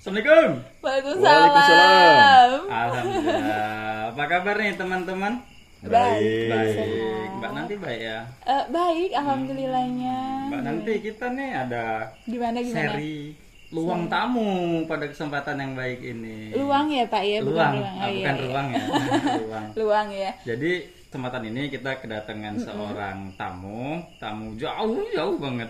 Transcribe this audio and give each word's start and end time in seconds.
Assalamualaikum. 0.00 0.50
Waalaikumsalam. 0.80 2.50
Alhamdulillah. 2.72 4.08
Apa 4.10 4.24
kabar 4.26 4.56
nih 4.56 4.72
teman-teman? 4.72 5.32
Baik. 5.80 6.48
Baik. 6.48 7.28
Mbak 7.36 7.52
nanti 7.52 7.74
baik 7.76 8.00
ya. 8.00 8.18
Eh, 8.44 8.64
baik, 8.72 9.10
alhamdulillahnya. 9.12 10.18
Mbak 10.48 10.62
nanti 10.64 10.92
kita 11.00 11.26
nih 11.30 11.50
ada 11.52 11.84
Gimana 12.24 12.58
gimana? 12.60 12.96
seri 12.96 13.36
luang 13.70 14.08
tamu 14.08 14.48
pada 14.84 15.04
kesempatan 15.04 15.60
yang 15.60 15.72
baik 15.76 16.00
ini. 16.00 16.56
Luang 16.56 16.88
ya 16.88 17.04
Pak 17.04 17.20
ya, 17.22 17.38
bukan 17.44 17.52
Luang, 17.54 17.74
ruang. 17.76 17.84
ah, 17.86 18.00
Oh, 18.00 18.08
iya, 18.08 18.16
bukan 18.16 18.34
iya. 18.34 18.42
ruang 18.42 18.66
ya. 18.66 18.84
luang. 19.44 19.66
Luang 19.76 20.08
ya. 20.10 20.30
Jadi 20.48 20.70
kesempatan 21.06 21.42
ini 21.44 21.62
kita 21.68 21.90
kedatangan 21.98 22.54
seorang 22.56 23.18
tamu, 23.36 24.00
tamu 24.16 24.56
jauh 24.56 25.04
jauh 25.12 25.36
banget 25.36 25.68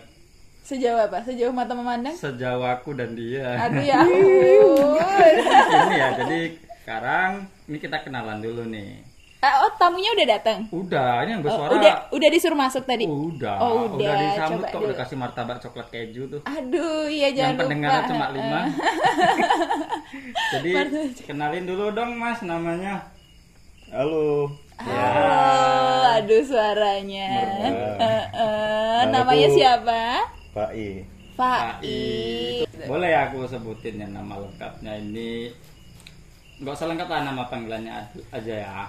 Sejauh 0.71 1.03
apa? 1.03 1.19
Sejauh 1.27 1.51
mata 1.51 1.75
memandang? 1.75 2.15
sejauh 2.15 2.63
aku 2.63 2.95
dan 2.95 3.19
dia. 3.19 3.59
Aduh 3.59 3.83
ya 3.83 4.07
ini 4.07 5.97
ya, 5.99 6.09
jadi 6.15 6.39
sekarang 6.81 7.31
ini 7.67 7.77
kita 7.77 7.99
kenalan 8.01 8.39
dulu 8.39 8.63
nih. 8.65 9.03
Eh, 9.41 9.55
oh, 9.57 9.73
tamunya 9.75 10.13
udah 10.13 10.27
datang. 10.31 10.69
Udah, 10.69 11.25
ini 11.25 11.33
yang 11.33 11.41
Oh, 11.41 11.49
bersuara. 11.49 11.73
udah 11.73 11.93
udah 12.13 12.29
disuruh 12.29 12.55
masuk 12.55 12.85
tadi. 12.85 13.09
Udah, 13.09 13.57
Oh, 13.57 13.89
udah. 13.91 14.15
disambut 14.15 14.63
Coba 14.63 14.71
kok, 14.71 14.81
udah 14.85 14.97
kasih 15.01 15.17
martabak 15.17 15.59
coklat 15.59 15.89
keju 15.89 16.23
tuh. 16.29 16.41
Aduh, 16.45 17.09
iya 17.09 17.33
yang 17.33 17.35
jangan 17.35 17.51
lupa. 17.51 17.63
pendengarnya 17.65 18.03
cuma 18.07 18.27
lima. 18.31 18.61
Eh, 18.61 18.69
Jadi 20.53 20.71
kenalin 21.25 21.65
dulu 21.65 21.91
dong 21.91 22.15
mas 22.15 22.39
namanya. 22.43 23.11
Halo. 23.89 24.55
Halo, 24.77 25.41
aduh 26.15 26.43
suaranya. 26.45 27.29
Eh, 27.97 29.03
Nama 29.03 29.09
namanya 29.11 29.49
siapa? 29.51 30.01
Pak 30.51 30.71
I. 30.75 31.07
Fai. 31.39 31.89
Boleh 32.85 33.09
ya 33.17 33.31
aku 33.31 33.49
sebutin 33.49 34.03
ya 34.03 34.09
nama 34.11 34.37
lengkapnya 34.37 34.99
ini. 35.01 35.49
Gak 36.61 36.77
usah 36.77 36.93
lengkap 36.93 37.09
lah 37.09 37.21
nama 37.25 37.43
panggilannya 37.49 37.93
aja 38.29 38.55
ya. 38.61 38.85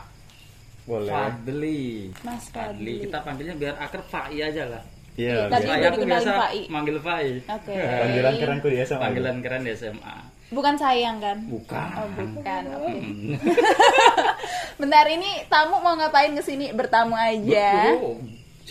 Boleh. 0.83 1.13
Fadli. 1.13 2.11
Mas 2.25 2.51
Fadli. 2.51 3.07
Kita 3.07 3.23
panggilnya 3.23 3.55
biar 3.55 3.75
akrab 3.79 4.03
Fai 4.11 4.35
aja 4.41 4.67
lah. 4.67 4.83
Iya. 5.15 5.47
Tadi 5.47 5.67
biasa. 5.67 5.79
udah 5.79 5.89
aku 5.91 6.01
biasa 6.03 6.29
Fai. 6.35 6.61
manggil 6.67 6.97
Fai. 6.99 7.29
Oke. 7.45 7.73
Panggilan 8.03 8.35
kerenku 8.35 8.67
di 8.67 8.77
SMA. 8.83 8.99
Panggilan 8.99 9.37
keren 9.39 9.61
di 9.63 9.71
SMA. 9.77 10.15
Bukan 10.51 10.75
sayang 10.75 11.23
kan? 11.23 11.37
Bukan. 11.47 11.89
Oh, 11.95 12.07
bukan. 12.11 12.61
Oke. 12.75 12.91
Hmm. 12.91 13.39
Bentar 14.83 15.07
ini 15.07 15.47
tamu 15.47 15.79
mau 15.79 15.95
ngapain 15.95 16.35
ke 16.35 16.43
sini? 16.43 16.75
Bertamu 16.75 17.15
aja. 17.15 17.95
Oh, 17.95 18.19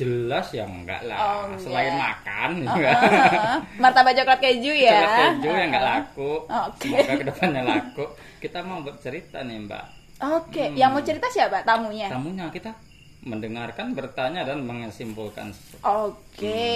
jelas 0.00 0.46
ya 0.50 0.64
enggak 0.64 1.04
lah. 1.04 1.18
Oh, 1.20 1.40
enggak. 1.46 1.60
Selain 1.60 1.92
makan, 1.94 2.50
Oh, 2.64 2.72
oh. 2.72 3.56
Martabak 3.76 4.16
coklat 4.16 4.40
keju 4.40 4.72
ya. 4.72 4.96
coklat 4.96 5.16
keju 5.36 5.48
yang 5.50 5.68
enggak 5.68 5.84
laku. 5.84 6.32
Oke. 6.48 6.88
Semoga 6.88 7.14
ke 7.14 7.24
depannya 7.28 7.62
laku. 7.62 8.04
Kita 8.38 8.58
mau 8.60 8.80
bercerita 8.80 9.44
nih 9.44 9.58
Mbak. 9.60 9.84
Oke, 10.20 10.64
Hmm. 10.66 10.76
yang 10.76 10.90
mau 10.90 11.00
cerita 11.00 11.28
siapa? 11.28 11.60
Tamunya. 11.60 12.08
Tamunya 12.08 12.48
kita 12.48 12.72
mendengarkan, 13.20 13.92
bertanya 13.92 14.44
dan 14.44 14.64
menyimpulkan. 14.64 15.52
Oke, 15.80 16.72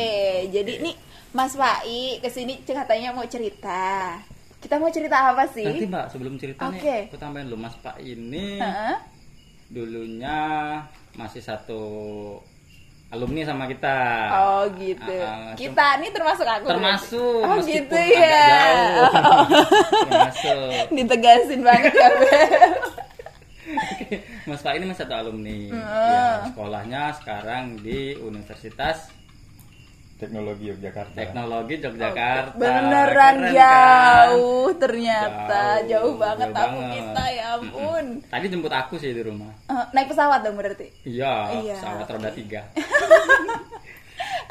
jadi 0.48 0.80
nih 0.80 0.92
Mas 1.32 1.52
Fai 1.52 2.20
ke 2.20 2.28
sini 2.28 2.60
katanya 2.60 3.10
mau 3.10 3.24
cerita. 3.24 4.16
Kita 4.60 4.76
mau 4.76 4.88
cerita 4.88 5.32
apa 5.32 5.44
sih? 5.46 5.64
Nanti 5.64 5.84
Mbak 5.84 6.06
sebelum 6.08 6.34
cerita 6.36 6.68
Oke. 6.68 6.80
nih, 6.80 7.08
aku 7.08 7.16
tambahin 7.16 7.48
lu 7.48 7.56
Mas 7.56 7.76
Pak 7.76 7.96
ini 7.98 8.56
Heeh. 8.56 8.96
dulunya 9.68 10.36
masih 11.12 11.40
satu 11.40 11.82
alumni 13.14 13.42
sama 13.42 13.64
kita. 13.64 13.98
Oh 14.32 14.62
gitu. 14.74 15.16
Ah, 15.16 15.50
ah, 15.50 15.54
Kita 15.54 15.86
nih 15.96 16.10
termasuk 16.10 16.42
aku. 16.44 16.66
termasuk. 16.66 17.40
Oh 17.40 17.56
gitu 17.62 17.94
ya. 17.94 18.42
jauh. 18.44 19.12
termasuk 20.04 20.90
Ditegasin 20.90 21.60
banget 21.62 21.94
ya. 21.94 22.08
Mas 24.44 24.60
Pak 24.60 24.76
ini 24.76 24.84
masih 24.84 25.02
satu 25.02 25.14
alumni 25.16 25.72
Hmm. 25.72 25.80
ya, 25.80 26.24
sekolahnya 26.46 27.02
sekarang 27.16 27.80
di 27.80 28.12
Universitas 28.14 29.08
Teknologi 30.14 30.70
Yogyakarta. 30.70 31.12
Teknologi 31.12 31.74
Yogyakarta 31.76 32.54
Beneran 32.54 32.86
Keren, 33.04 33.36
kan? 33.36 33.52
jauh 33.52 34.68
ternyata 34.76 35.62
Jauh, 35.82 35.90
jauh, 35.90 36.12
banget 36.16 36.48
jauh 36.48 36.56
tamu 36.56 36.78
banget. 36.78 36.94
kita 36.96 37.24
ya 37.28 37.44
ampun. 37.52 38.04
tadi 38.24 38.46
jemput 38.46 38.72
aku 38.72 38.94
sih 38.96 39.10
di 39.10 39.20
rumah 39.20 39.50
Eh, 39.66 39.84
naik 39.90 40.08
pesawat 40.08 40.40
dong 40.40 40.54
berarti. 40.54 40.86
iya 41.02 41.34
Iya. 41.56 41.74
pesawat 41.76 42.06
roda 42.08 42.30
tiga 42.30 42.62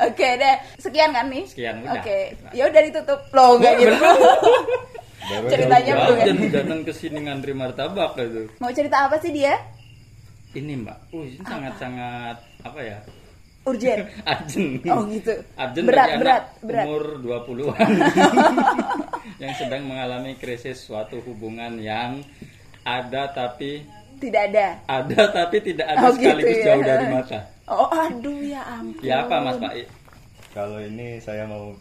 Oke 0.04 0.26
deh, 0.36 0.56
sekian 0.76 1.14
kan 1.14 1.30
nih? 1.30 1.46
Sekian, 1.46 1.80
udah. 1.80 1.96
Oke, 1.96 2.34
ya 2.50 2.66
udah 2.66 2.82
ditutup 2.82 3.22
loh 3.30 3.56
nggak 3.56 3.74
gitu. 3.78 3.94
Ceritanya 5.48 5.92
belum 5.96 6.18
ya? 6.18 6.50
datang 6.52 6.80
ke 6.82 6.92
sini 6.92 7.20
ngantri 7.22 7.54
martabak 7.54 8.18
itu 8.18 8.50
Mau 8.58 8.68
cerita 8.70 9.06
apa 9.06 9.16
sih 9.18 9.32
dia? 9.32 9.56
ini 10.52 10.78
mbak 10.78 10.98
uh 11.10 11.24
ini 11.24 11.42
sangat 11.42 11.74
sangat 11.78 12.38
apa 12.62 12.78
ya 12.80 12.98
Urgent. 13.64 14.04
Arjen 14.28 14.84
Oh 14.86 15.08
gitu. 15.08 15.32
Arjen 15.56 15.84
berat, 15.84 16.08
bagi 16.10 16.20
berat, 16.20 16.44
anak 16.44 16.62
berat. 16.62 16.86
umur 16.86 17.04
20-an 17.18 17.92
yang 19.42 19.54
sedang 19.56 19.84
mengalami 19.84 20.36
krisis 20.36 20.78
suatu 20.80 21.20
hubungan 21.22 21.78
yang 21.78 22.20
ada 22.82 23.30
tapi 23.30 23.88
Tidak 24.14 24.44
ada. 24.50 24.68
ada 24.86 25.20
tapi 25.30 25.58
tidak 25.60 25.84
ada 25.86 26.00
Oh, 26.02 26.12
gitu 26.12 26.28
sekaligus 26.30 26.58
ya. 26.58 26.66
jauh 26.70 26.84
dari 26.84 27.06
mata. 27.08 27.40
Oh 27.66 27.88
aduh 27.88 28.40
ya 28.40 28.62
ampun. 28.70 29.00
Ya 29.02 29.16
apa 29.22 29.36
Mas 29.42 29.58
Pak? 29.58 29.74
Kalau 30.52 30.78
ini 30.78 31.18
saya 31.18 31.44
mau 31.44 31.72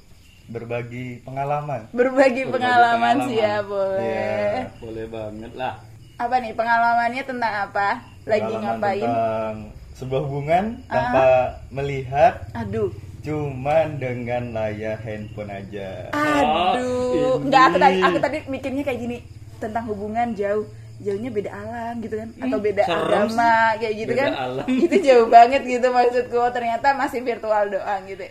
berbagi 0.44 1.18
pengalaman. 1.20 1.90
Berbagi 1.90 2.42
Berbagi 2.42 2.42
pengalaman, 2.48 2.98
pengalaman. 3.18 3.26
sih 3.26 3.36
ya 3.36 3.56
boleh. 3.60 4.00
Iya. 4.00 4.62
Boleh 4.76 5.06
banget 5.08 5.52
lah. 5.54 5.74
Apa 6.14 6.34
nih 6.38 6.52
pengalamannya 6.52 7.22
tentang 7.24 7.52
apa? 7.64 7.88
Lagi 8.22 8.42
Pengalaman 8.48 8.62
ngapain? 8.78 9.02
tentang 9.02 9.54
sebuah 10.02 10.22
hubungan 10.22 10.64
Ah. 10.82 10.90
tanpa 10.90 11.24
melihat 11.70 12.34
Aduh. 12.52 12.90
cuman 13.20 13.96
dengan 13.96 14.50
layar 14.50 14.98
handphone 14.98 15.46
aja. 15.48 16.10
Aduh, 16.10 17.38
ini. 17.38 17.46
enggak 17.46 17.62
aku 17.64 17.76
tadi 17.78 17.98
aku 18.00 18.18
tadi 18.18 18.38
mikirnya 18.46 18.82
kayak 18.82 18.98
gini 18.98 19.16
tentang 19.56 19.86
hubungan 19.86 20.34
jauh 20.34 20.66
jauhnya 20.98 21.30
beda 21.30 21.50
alam 21.50 21.98
gitu 21.98 22.14
kan 22.14 22.28
atau 22.36 22.58
beda 22.58 22.82
serem 22.82 23.02
agama 23.26 23.54
kayak 23.76 23.94
gitu 23.96 24.12
Beda 24.12 24.20
kan 24.20 24.32
alam. 24.36 24.66
itu 24.68 24.96
jauh 25.00 25.26
banget 25.28 25.62
gitu 25.64 25.86
maksudku 25.88 26.38
ternyata 26.50 26.88
masih 26.92 27.20
virtual 27.20 27.64
doang 27.68 28.02
gitu 28.06 28.22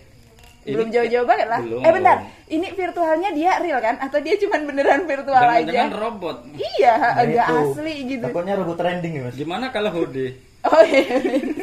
Ini 0.61 0.71
belum 0.71 0.89
jauh-jauh 0.89 1.25
banget 1.25 1.47
lah 1.47 1.59
belum, 1.59 1.81
eh 1.81 1.91
bentar 1.91 2.17
belum. 2.21 2.53
ini 2.53 2.67
virtualnya 2.71 3.29
dia 3.31 3.51
real 3.57 3.79
kan 3.79 3.95
atau 3.97 4.19
dia 4.19 4.37
cuma 4.37 4.61
beneran 4.61 5.03
virtual 5.03 5.41
aja 5.41 5.57
Jangan-jangan 5.57 5.91
robot. 5.97 6.37
iya 6.53 6.93
Nah, 6.93 7.11
agak 7.17 7.45
itu. 7.45 7.55
asli 7.65 7.95
gitu 8.07 8.25
Takutnya 8.25 8.53
robot 8.55 8.77
trending 8.77 9.11
nih 9.11 9.21
mas. 9.21 9.35
Gimana 9.35 9.65
kalau 9.67 9.89
hoodie? 9.89 10.31
oh 10.61 10.83
iya 10.85 11.17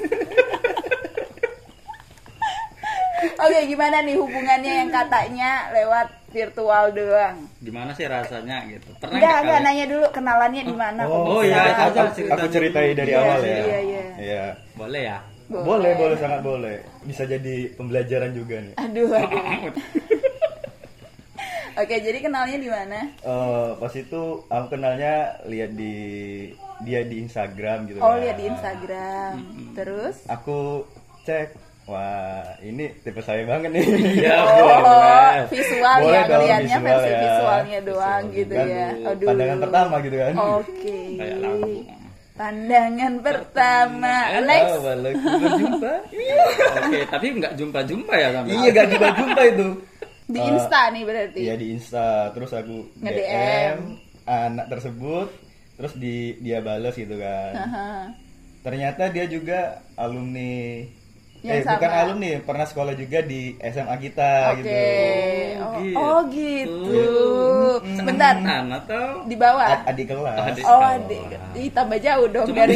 Oke, 3.38 3.59
gimana 3.66 4.03
nih 4.03 4.15
hubungannya 4.15 4.72
yang 4.76 4.91
katanya 4.91 5.50
lewat 5.71 6.09
virtual 6.28 6.91
doang? 6.91 7.47
Gimana 7.59 7.91
sih 7.93 8.04
rasanya 8.04 8.66
gitu? 8.66 8.91
Pernah 8.97 9.15
Enggak, 9.15 9.31
nggak 9.31 9.38
enggak 9.38 9.54
kalian- 9.54 9.65
nanya 9.69 9.87
dulu 9.87 10.06
kenalannya 10.10 10.62
di 10.65 10.75
mana. 10.75 11.00
kok 11.00 11.15
Oh, 11.15 11.41
bisa? 11.41 11.47
iya, 11.47 11.60
aku, 11.62 11.81
aja 11.81 12.00
aku, 12.04 12.21
aku 12.26 12.38
dulu. 12.41 12.53
ceritai 12.53 12.91
dari 12.93 13.09
Iya, 13.09 13.21
awal 13.21 13.38
iya, 13.38 13.47
ya. 13.49 13.62
iya, 13.62 13.78
iya. 13.81 14.04
Iya. 14.19 14.44
Boleh 14.75 15.03
ya? 15.04 15.19
Boleh, 15.49 15.91
boleh 15.94 16.16
sangat 16.16 16.41
boleh. 16.43 16.76
Bisa 17.03 17.22
jadi 17.25 17.56
pembelajaran 17.72 18.31
juga 18.32 18.56
nih. 18.60 18.75
Aduh, 18.76 19.09
aduh. 19.09 19.72
Oke, 21.78 21.94
jadi 21.97 22.19
kenalnya 22.19 22.59
di 22.59 22.66
mana? 22.66 23.06
Eh, 23.16 23.70
pas 23.72 23.93
itu 23.94 24.22
aku 24.44 24.66
kenalnya 24.69 25.15
lihat 25.44 25.72
di 25.72 25.94
dia 26.81 27.00
di 27.03 27.22
Instagram 27.22 27.87
gitu 27.87 27.99
Oh, 27.99 28.12
kan. 28.12 28.20
lihat 28.20 28.37
di 28.37 28.47
Instagram. 28.47 29.32
Terus? 29.72 30.26
Aku 30.26 30.82
cek, 31.22 31.55
wah 31.88 32.44
ini 32.60 32.93
tipe 33.00 33.19
saya 33.19 33.43
banget 33.43 33.72
nih. 33.72 33.84
Iya, 34.21 34.37
Oh, 34.44 34.78
boleh. 34.78 35.49
visual 35.49 35.97
Boleh 35.99 36.12
ya, 36.15 36.22
versi 36.28 37.09
ya. 37.09 37.19
visualnya 37.19 37.78
doang 37.82 38.22
Visual 38.22 38.37
gitu 38.37 38.54
kan. 38.54 38.66
ya. 38.69 38.88
Aduh. 39.08 39.26
Pandangan 39.26 39.58
pertama 39.58 39.94
gitu 40.00 40.17
kan. 40.17 40.32
Oke. 40.37 40.96
Kayak 41.17 41.37
lampu. 41.40 41.70
Pandangan 42.38 43.14
pertama. 43.19 44.14
Eh, 44.31 44.43
Next. 44.44 44.75
Oh. 44.79 45.99
Oke, 46.79 46.99
tapi 47.08 47.26
nggak 47.35 47.52
jumpa-jumpa 47.55 48.14
ya 48.14 48.29
sama. 48.31 48.46
iya, 48.49 48.69
gak 48.70 48.87
jumpa-jumpa 48.88 49.41
itu. 49.49 49.69
Di 50.29 50.38
Eh, 50.38 50.46
Insta 50.46 50.81
nih 50.88 51.02
berarti. 51.02 51.41
Iya 51.41 51.55
di 51.56 51.67
Insta, 51.73 52.08
terus 52.31 52.52
aku 52.52 52.84
Nge-DM. 53.00 53.17
DM 53.19 53.79
anak 54.23 54.67
tersebut, 54.69 55.29
terus 55.75 55.96
di 55.96 56.37
dia 56.38 56.61
balas 56.61 56.93
gitu 56.93 57.17
kan. 57.17 57.52
Ternyata 58.61 59.08
dia 59.08 59.25
juga 59.25 59.61
alumni 59.96 60.84
Yang 61.40 61.56
eh 61.56 61.64
bukan 61.69 61.87
sama. 61.87 62.00
alumni, 62.02 62.31
pernah 62.40 62.67
sekolah 62.67 62.94
juga 62.94 63.19
di 63.23 63.40
SMA 63.61 63.94
kita 64.00 64.31
Oke. 64.50 64.58
gitu. 64.58 64.75
Oh, 65.61 65.73
gitu. 65.79 65.96
oh 65.96 66.20
gitu. 66.29 67.06
Bentar. 68.00 68.35
Temenan 68.35 68.67
atau 68.75 69.06
Di 69.25 69.37
bawah. 69.37 69.69
Ad- 69.69 69.87
adik 69.88 70.06
kelas. 70.08 70.38
Adik. 70.44 70.64
Oh, 70.64 70.75
Oh. 70.75 70.82
adik. 70.88 71.23
Ih, 71.55 71.70
tambah 71.70 71.99
jauh 71.99 72.26
dong 72.29 72.46
Cuma 72.46 72.58
dari 72.61 72.75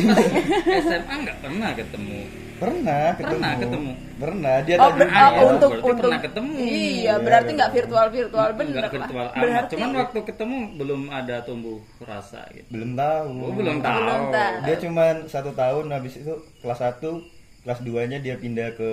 SMA 0.79 1.15
nggak 1.21 1.39
pernah 1.41 1.71
ketemu. 1.73 2.21
Pernah 2.55 3.05
ketemu. 3.13 3.35
Pernah 3.35 3.53
ketemu. 3.59 3.91
Pernah. 4.15 4.55
Dia 4.63 4.77
Oh, 4.77 4.83
tadi 4.85 4.95
ber- 4.95 5.11
oh, 5.11 5.19
iya, 5.19 5.27
untuk 5.43 5.71
berarti 5.73 5.83
untuk 5.83 5.99
pernah 5.99 6.21
ketemu. 6.23 6.53
Iya, 6.63 7.15
berarti 7.19 7.51
nggak 7.53 7.71
virtual 7.73 8.07
virtual 8.09 8.49
bener 8.53 8.71
Enggak 8.71 8.83
lah. 8.85 8.93
virtual 8.95 9.27
amat. 9.27 9.43
Berarti 9.43 9.73
Cuman 9.75 9.91
waktu 9.99 10.19
ketemu 10.23 10.57
belum 10.79 11.01
ada 11.11 11.37
tumbuh 11.43 11.79
rasa 12.01 12.41
gitu. 12.53 12.69
belum 12.71 12.91
tahu. 12.95 13.27
Oh, 13.41 13.51
belum 13.53 13.77
tahu. 13.81 13.99
Belum 13.99 14.23
tahu. 14.31 14.55
Dia 14.63 14.77
cuman 14.79 15.15
satu 15.27 15.51
tahun 15.53 15.85
habis 15.91 16.15
itu 16.17 16.33
kelas 16.61 16.79
1, 16.79 17.42
kelas 17.63 17.81
2-nya 17.81 18.19
dia 18.19 18.35
pindah 18.35 18.69
ke 18.73 18.91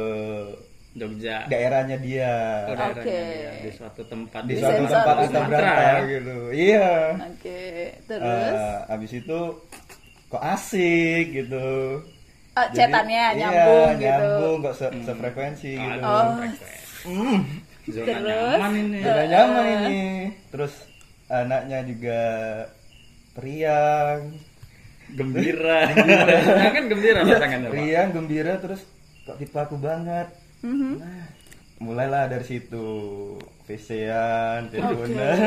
Jogja. 0.92 1.45
daerahnya 1.45 1.98
dia. 1.98 2.33
Oh, 2.66 2.74
daerahnya 2.74 2.98
Oke. 3.00 3.13
dia, 3.13 3.51
di 3.60 3.69
suatu 3.71 4.01
tempat 4.04 4.42
Di 4.44 4.50
Di 4.50 4.56
suatu 4.57 4.74
sensor. 4.80 4.95
tempat 4.95 5.16
kita 5.21 5.39
berantau 5.44 5.77
ya. 5.80 5.94
gitu. 6.07 6.38
Iya. 6.51 6.89
Oke, 7.27 7.62
terus 8.04 8.54
Eh, 8.54 8.77
habis 8.88 9.12
itu 9.13 9.39
kok 10.27 10.44
asik 10.44 11.25
gitu. 11.31 11.68
eh, 12.51 12.68
Jadi, 12.68 12.75
cetannya 12.75 13.24
iya, 13.27 13.38
nyambung 13.39 13.89
gitu. 13.92 14.01
nyambung 14.04 14.56
kok 14.60 14.75
se 14.75 14.88
sefrekuensi 15.04 15.72
gitu. 15.72 15.94
Aduh, 15.95 16.10
Oh. 16.10 16.30
Hmm, 17.00 17.39
Zona 17.89 18.06
Terus? 18.12 18.54
nyaman 18.56 18.74
ini. 18.75 18.98
udah 19.00 19.25
nyaman 19.25 19.65
ini. 19.72 20.01
Terus 20.50 20.74
anaknya 21.27 21.80
juga 21.83 22.22
periang. 23.31 24.19
Gembira. 25.18 25.90
Gembira. 25.94 26.34
kan 26.76 26.84
gembira 26.90 27.20
pasangannya, 27.26 27.68
Pak. 27.70 27.74
Periang, 27.74 28.10
gembira 28.14 28.54
terus 28.62 28.82
kok 29.26 29.38
tipe 29.38 29.58
aku 29.58 29.76
banget. 29.78 30.28
Mhm. 30.66 30.92
Nah, 31.00 31.26
mulailah 31.82 32.28
dari 32.30 32.46
situ. 32.46 32.88
VC-an, 33.69 34.66
teleponan. 34.68 35.38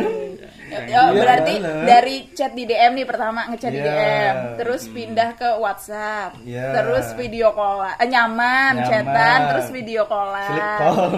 Ya, 0.70 0.78
ya, 0.86 1.02
berarti 1.10 1.58
malah. 1.58 1.82
dari 1.82 2.30
chat 2.30 2.54
di 2.54 2.62
DM 2.62 2.94
nih 2.94 3.02
pertama 3.02 3.50
ngechat 3.50 3.68
di 3.68 3.76
Iya. 3.76 3.90
DM, 3.90 4.36
terus 4.56 4.82
pindah 4.86 5.34
ke 5.34 5.50
WhatsApp, 5.58 6.38
Iya. 6.40 6.70
terus 6.70 7.06
video 7.12 7.50
call, 7.50 7.82
eh, 7.82 8.06
nyaman, 8.06 8.78
Nyaman. 8.78 8.86
chatan, 8.86 9.38
terus 9.50 9.66
video 9.68 10.06
callan. 10.06 10.54
Call. 10.78 11.10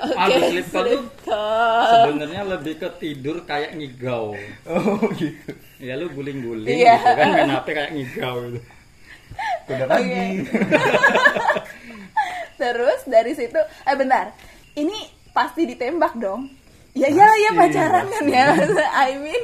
Oke, 0.00 0.14
Aduh, 0.16 0.40
sleep 0.48 0.66
call 0.70 0.86
tuh 0.86 1.02
call. 1.20 1.90
Sebenarnya 2.06 2.42
lebih 2.48 2.74
ke 2.78 2.88
tidur 2.96 3.36
kayak 3.42 3.74
ngigau. 3.74 4.38
Oh 4.64 5.02
gitu. 5.12 5.50
Ya 5.76 5.98
lu 5.98 6.06
guling-guling 6.08 6.70
Iya. 6.70 6.94
gitu 6.94 7.10
kan 7.12 7.26
main 7.34 7.50
HP 7.50 7.66
kayak 7.68 7.90
ngigau 7.90 8.36
gitu. 8.48 8.60
Udah 9.66 9.86
pagi. 9.88 10.24
Terus 12.54 13.00
dari 13.04 13.32
situ, 13.34 13.58
eh 13.58 13.96
bentar, 13.98 14.30
ini 14.72 15.21
pasti 15.32 15.64
ditembak 15.66 16.14
dong. 16.16 16.48
Ya 16.92 17.08
ya 17.08 17.24
ya 17.24 17.50
pacaran 17.56 18.04
kan 18.04 18.24
ya, 18.28 18.52
I 19.08 19.16
mean. 19.16 19.42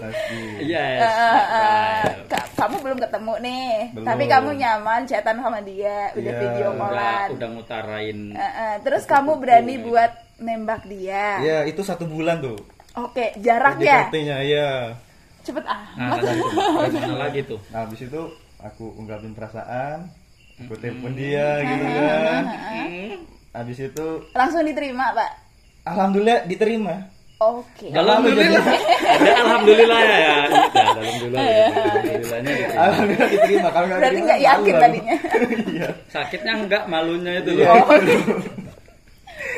Yes. 0.60 1.00
eh, 1.00 1.08
eh, 1.08 1.40
right. 1.48 2.28
ka- 2.28 2.48
kamu 2.54 2.76
belum 2.78 2.98
ketemu 3.00 3.34
nih, 3.40 3.72
Belum. 3.90 4.04
tapi 4.04 4.24
kamu 4.28 4.50
nyaman 4.52 5.00
chatan 5.02 5.40
sama 5.40 5.64
dia, 5.64 6.12
udah 6.12 6.28
Iya. 6.28 6.40
video 6.44 6.68
udah 6.68 6.80
callan. 6.84 7.26
udah 7.32 7.48
ngutarain 7.48 8.18
Eh, 8.30 8.42
eh, 8.44 8.74
terus 8.84 9.08
kamu 9.08 9.40
berani 9.40 9.80
buat 9.80 10.12
nembak 10.36 10.84
dia. 10.84 11.40
Ya 11.40 11.58
itu 11.64 11.80
satu 11.80 12.04
bulan 12.04 12.44
tuh. 12.44 12.60
Oke, 12.94 13.32
jarak 13.40 13.80
ya. 13.80 14.12
PDKT-nya 14.12 14.36
ya. 14.44 14.68
Cepet 15.40 15.64
ah. 15.64 15.88
nah 15.96 16.20
gimana 16.84 17.16
lagi 17.24 17.40
tuh 17.42 17.56
Nah, 17.70 17.88
habis 17.88 18.04
itu 18.04 18.20
aku 18.60 18.92
ungkapin 18.92 19.32
perasaan, 19.32 20.04
aku 20.60 20.76
telepon 20.76 21.16
dia 21.16 21.64
gitu 21.64 21.86
kan. 21.88 22.42
Habis 23.54 23.78
itu 23.82 24.06
Langsung 24.30 24.60
diterima, 24.62 25.16
Pak. 25.16 25.47
Alhamdulillah 25.90 26.38
diterima. 26.44 26.96
Oke. 27.38 27.86
alhamdulillah 27.94 28.62
ada 29.06 29.30
alhamdulillah 29.46 30.00
ya 30.02 30.16
ya 30.18 30.36
Ada 30.42 30.90
alhamdulillah 30.98 31.38
gitu. 31.38 31.70
alhamdulillahnya 31.78 32.52
gitu. 32.58 32.74
Alhamdulillah 32.74 33.28
diterima. 33.30 33.68
Kalau 33.70 33.86
nggak 33.86 33.98
Berarti 33.98 34.10
diterima, 34.10 34.26
nggak 34.26 34.40
yakin 34.42 34.72
malu 34.74 34.82
tadinya. 34.82 35.14
Iya. 35.78 35.88
sakitnya 36.10 36.52
enggak 36.58 36.82
malunya 36.90 37.32
itu 37.38 37.50
Iya. 37.54 37.66
loh 37.70 37.78
Oh. 37.78 37.98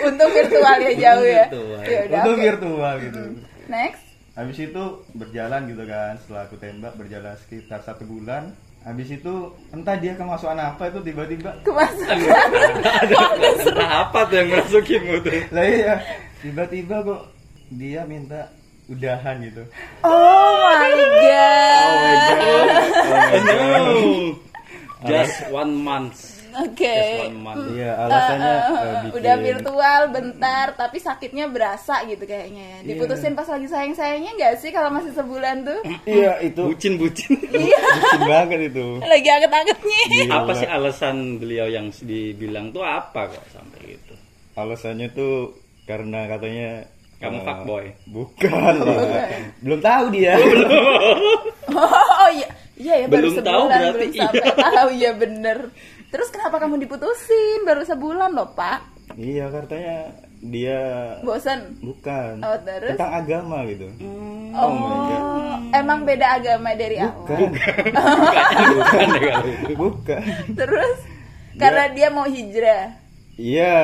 Untung 0.06 0.30
virtual 0.32 0.76
ya 0.78 0.92
jauh 0.94 1.24
ya. 1.26 1.44
Virtual. 1.48 1.80
Ya 1.82 1.98
udah. 2.04 2.20
Untuk 2.20 2.36
oke. 2.36 2.44
virtual 2.44 2.94
gitu. 3.00 3.22
Next. 3.68 4.02
Habis 4.30 4.58
itu 4.62 4.84
berjalan 5.12 5.60
gitu 5.66 5.84
kan, 5.84 6.12
setelah 6.16 6.42
aku 6.44 6.56
tembak 6.56 6.92
berjalan 6.94 7.34
sekitar 7.38 7.80
satu 7.80 8.04
bulan. 8.04 8.52
Habis 8.80 9.20
itu 9.20 9.34
entah 9.76 9.96
dia 10.00 10.16
kemasukan 10.16 10.56
apa 10.56 10.88
itu 10.88 10.98
tiba-tiba. 11.04 11.52
Kemasukan. 11.68 12.16
Entah 13.68 14.08
apa 14.08 14.24
tuh 14.24 14.36
yang 14.40 14.48
merasukimu 14.56 15.20
tuh. 15.20 15.36
Lah 15.52 15.64
iya. 15.68 15.94
Tiba-tiba 16.40 17.04
kok 17.04 17.28
dia 17.76 18.08
minta 18.08 18.48
udahan 18.88 19.36
gitu. 19.44 19.62
Oh 20.00 20.64
my 20.64 20.92
god. 21.20 22.32
no 23.46 24.40
just 25.06 25.48
one 25.48 25.72
month 25.80 26.39
Oke. 26.52 26.90
just 26.90 27.22
one 27.22 27.38
month 27.38 27.66
Iya, 27.70 27.92
alasannya 27.96 28.50
eh, 28.50 28.62
bikin 29.04 29.16
Udah 29.16 29.34
virtual 29.36 30.00
bentar 30.08 30.66
tapi 30.72 30.98
sakitnya 30.98 31.46
berasa 31.46 32.02
gitu 32.04 32.22
kayaknya 32.22 32.64
ya. 32.64 32.78
Iya. 32.78 32.86
Diputusin 32.86 33.32
pas 33.32 33.46
lagi 33.46 33.66
sayang-sayangnya 33.66 34.32
nggak 34.34 34.54
sih 34.56 34.70
kalau 34.70 34.90
masih 34.90 35.12
sebulan 35.12 35.62
tuh? 35.62 35.80
Iya, 36.10 36.32
itu 36.42 36.62
bucin 36.64 36.94
bucin 36.96 37.32
Iya. 37.54 37.80
bucin 37.80 38.20
banget 38.24 38.60
itu. 38.68 38.86
Lagi 38.98 39.28
anget-angetnya. 39.28 40.00
Gila. 40.10 40.34
apa 40.36 40.52
sih 40.54 40.66
alasan 40.66 41.16
beliau 41.36 41.66
yang 41.66 41.86
dibilang 41.96 42.70
tuh 42.70 42.82
apa 42.82 43.28
kok 43.28 43.44
sampai 43.48 43.94
gitu 43.94 44.14
Alasannya 44.52 45.08
tuh 45.10 45.54
karena 45.84 46.26
katanya 46.26 46.84
Kamu 47.16 47.36
eh, 47.36 47.44
fuckboy? 47.44 47.84
Bukan 48.08 48.74
lah. 48.80 49.28
Belum 49.60 49.80
tahu 49.80 50.04
dia. 50.10 50.34
Oh 51.70 52.28
iya, 52.34 52.48
iya 52.74 52.94
ya 52.96 53.06
baru 53.06 53.30
Belum 53.30 53.32
sebulan 53.38 53.46
tahu 53.46 53.64
berarti 53.70 54.06
belum 54.10 54.18
sampai 54.18 54.50
tahu 54.58 54.88
ya 54.92 55.10
bener. 55.14 55.58
Terus 56.10 56.28
kenapa 56.34 56.58
kamu 56.58 56.82
diputusin 56.82 57.62
baru 57.62 57.86
sebulan 57.86 58.34
loh 58.34 58.50
Pak? 58.54 58.98
iya, 59.18 59.50
katanya 59.50 60.10
dia 60.40 60.80
Bosan? 61.26 61.76
bukan. 61.82 62.40
Oh, 62.42 62.58
terus? 62.62 62.94
Tentang 62.94 63.12
agama 63.12 63.66
gitu. 63.66 63.86
Oh, 64.54 64.70
my 64.70 64.96
God. 65.10 65.58
emang 65.74 66.02
beda 66.02 66.26
agama 66.42 66.74
dari 66.74 66.98
awal. 66.98 67.14
Bukan. 67.26 67.38
bukan 68.74 69.08
Bukan. 69.78 70.22
Terus 70.58 70.98
karena 71.58 71.84
dia 71.94 72.08
mau 72.10 72.26
hijrah. 72.26 72.98
Iya. 73.40 73.76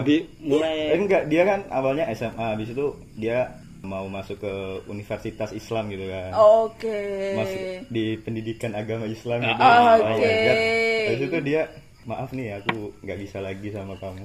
lebih 0.00 0.18
Eh, 0.24 0.48
mulai 0.48 0.96
enggak, 0.96 1.22
dia 1.28 1.42
kan 1.44 1.60
awalnya 1.68 2.08
SMA, 2.16 2.56
habis 2.56 2.72
itu 2.72 2.96
dia 3.18 3.63
mau 3.84 4.04
masuk 4.06 4.36
ke 4.38 4.52
universitas 4.86 5.52
Islam 5.52 5.86
gitu 5.88 6.08
kan. 6.08 6.32
Oke. 6.34 7.00
Masuk 7.34 7.60
di 7.88 8.16
pendidikan 8.18 8.72
agama 8.72 9.04
Islam 9.04 9.38
gitu. 9.40 9.60
Ah, 9.60 9.94
Oh 9.94 10.10
oke. 10.10 10.24
God. 10.24 10.56
Habis 11.04 11.20
itu 11.22 11.38
dia 11.42 11.62
maaf 12.02 12.30
nih 12.30 12.58
aku 12.58 12.74
nggak 12.98 13.18
bisa 13.18 13.38
lagi 13.38 13.68
sama 13.68 13.94
kamu. 13.94 14.24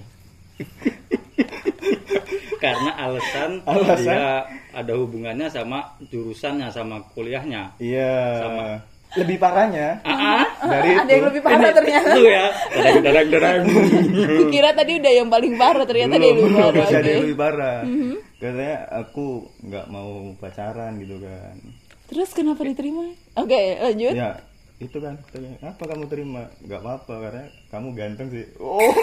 karena 2.60 2.92
alasan, 2.98 3.64
Alasan? 3.64 4.04
dia 4.04 4.44
ada 4.74 4.94
hubungannya 4.94 5.48
sama 5.48 5.80
jurusannya 6.04 6.68
sama 6.68 7.00
kuliahnya 7.14 7.72
Iya. 7.80 8.16
Sama. 8.38 8.66
Lebih 9.10 9.42
parahnya 9.42 9.98
ah, 10.06 10.14
ah. 10.38 10.44
dari 10.70 10.94
Ada 10.94 11.10
yang 11.10 11.18
itu 11.18 11.30
lebih 11.34 11.42
parah 11.42 11.72
ternyata. 11.74 12.10
itu 12.14 12.24
ya 12.30 12.46
dadang 12.70 13.02
dadang 13.02 13.28
dadang 13.32 13.60
Kira 14.54 14.70
tadi 14.70 14.92
udah 15.02 15.14
yang 15.16 15.28
paling 15.28 15.54
parah 15.58 15.82
ternyata 15.82 16.14
dia 16.14 16.30
belum, 16.30 16.46
lebih 16.46 16.62
parah. 16.62 16.86
ada 16.94 17.10
yang 17.10 17.24
lebih 17.26 17.40
parah. 17.40 17.78
Mhm. 17.82 18.14
Katanya 18.40 18.78
aku 18.90 19.26
nggak 19.62 19.86
mau 19.88 20.10
pacaran 20.36 20.96
gitu 20.98 21.20
kan. 21.20 21.56
Terus 22.08 22.32
kenapa 22.32 22.64
diterima? 22.64 23.12
Oke, 23.36 23.60
lanjut. 23.78 24.14
Ya 24.14 24.40
itu 24.80 24.96
kan 24.96 25.20
katanya 25.22 25.60
apa 25.68 25.84
kamu 25.86 26.08
terima 26.08 26.48
nggak 26.64 26.80
apa-apa 26.80 27.14
karena 27.20 27.44
kamu 27.68 27.88
ganteng 27.94 28.32
sih 28.32 28.48
oh 28.58 28.80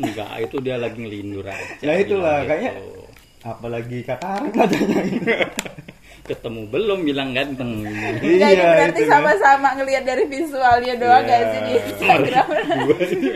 enggak 0.00 0.32
itu 0.40 0.56
dia 0.58 0.80
lagi 0.80 0.96
ngelindur 0.96 1.44
aja 1.44 1.84
Nah, 1.84 1.94
itulah, 1.94 2.40
bilang 2.40 2.48
kayaknya- 2.48 2.72
gitu. 2.72 3.04
apalagi 3.40 3.98
katarak 4.00 4.48
katanya 4.50 5.00
ketemu 6.30 6.62
belum 6.68 6.98
bilang 7.02 7.30
ganteng 7.32 7.84
ini 7.84 8.40
Iya, 8.40 8.64
berarti 8.80 9.02
kan. 9.04 9.10
sama-sama 9.12 9.68
ngelihat 9.76 10.04
dari 10.04 10.24
visualnya 10.24 10.94
doang 10.96 11.20
gak 11.22 11.40
sih 11.46 11.60
di 11.60 11.72
Instagram? 11.76 12.46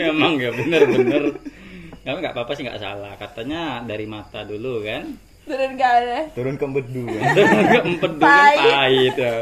emang 0.09 0.33
ya 0.37 0.51
bener-bener 0.51 1.23
Kamu 2.05 2.17
nggak 2.19 2.33
apa-apa 2.33 2.53
sih 2.53 2.63
nggak 2.63 2.79
salah 2.79 3.13
katanya 3.15 3.61
dari 3.81 4.05
mata 4.05 4.43
dulu 4.43 4.81
kan 4.81 5.05
Turun 5.45 5.73
ke 5.75 5.85
ada. 5.85 6.21
turun 6.33 6.55
ke 6.55 6.65
empedu 6.65 7.05
kan 7.07 7.21
nggak 7.67 7.85
empet 7.87 8.13
dulu 8.15 8.25
kan 8.25 8.57
Pahit. 8.57 9.15
ya 9.15 9.35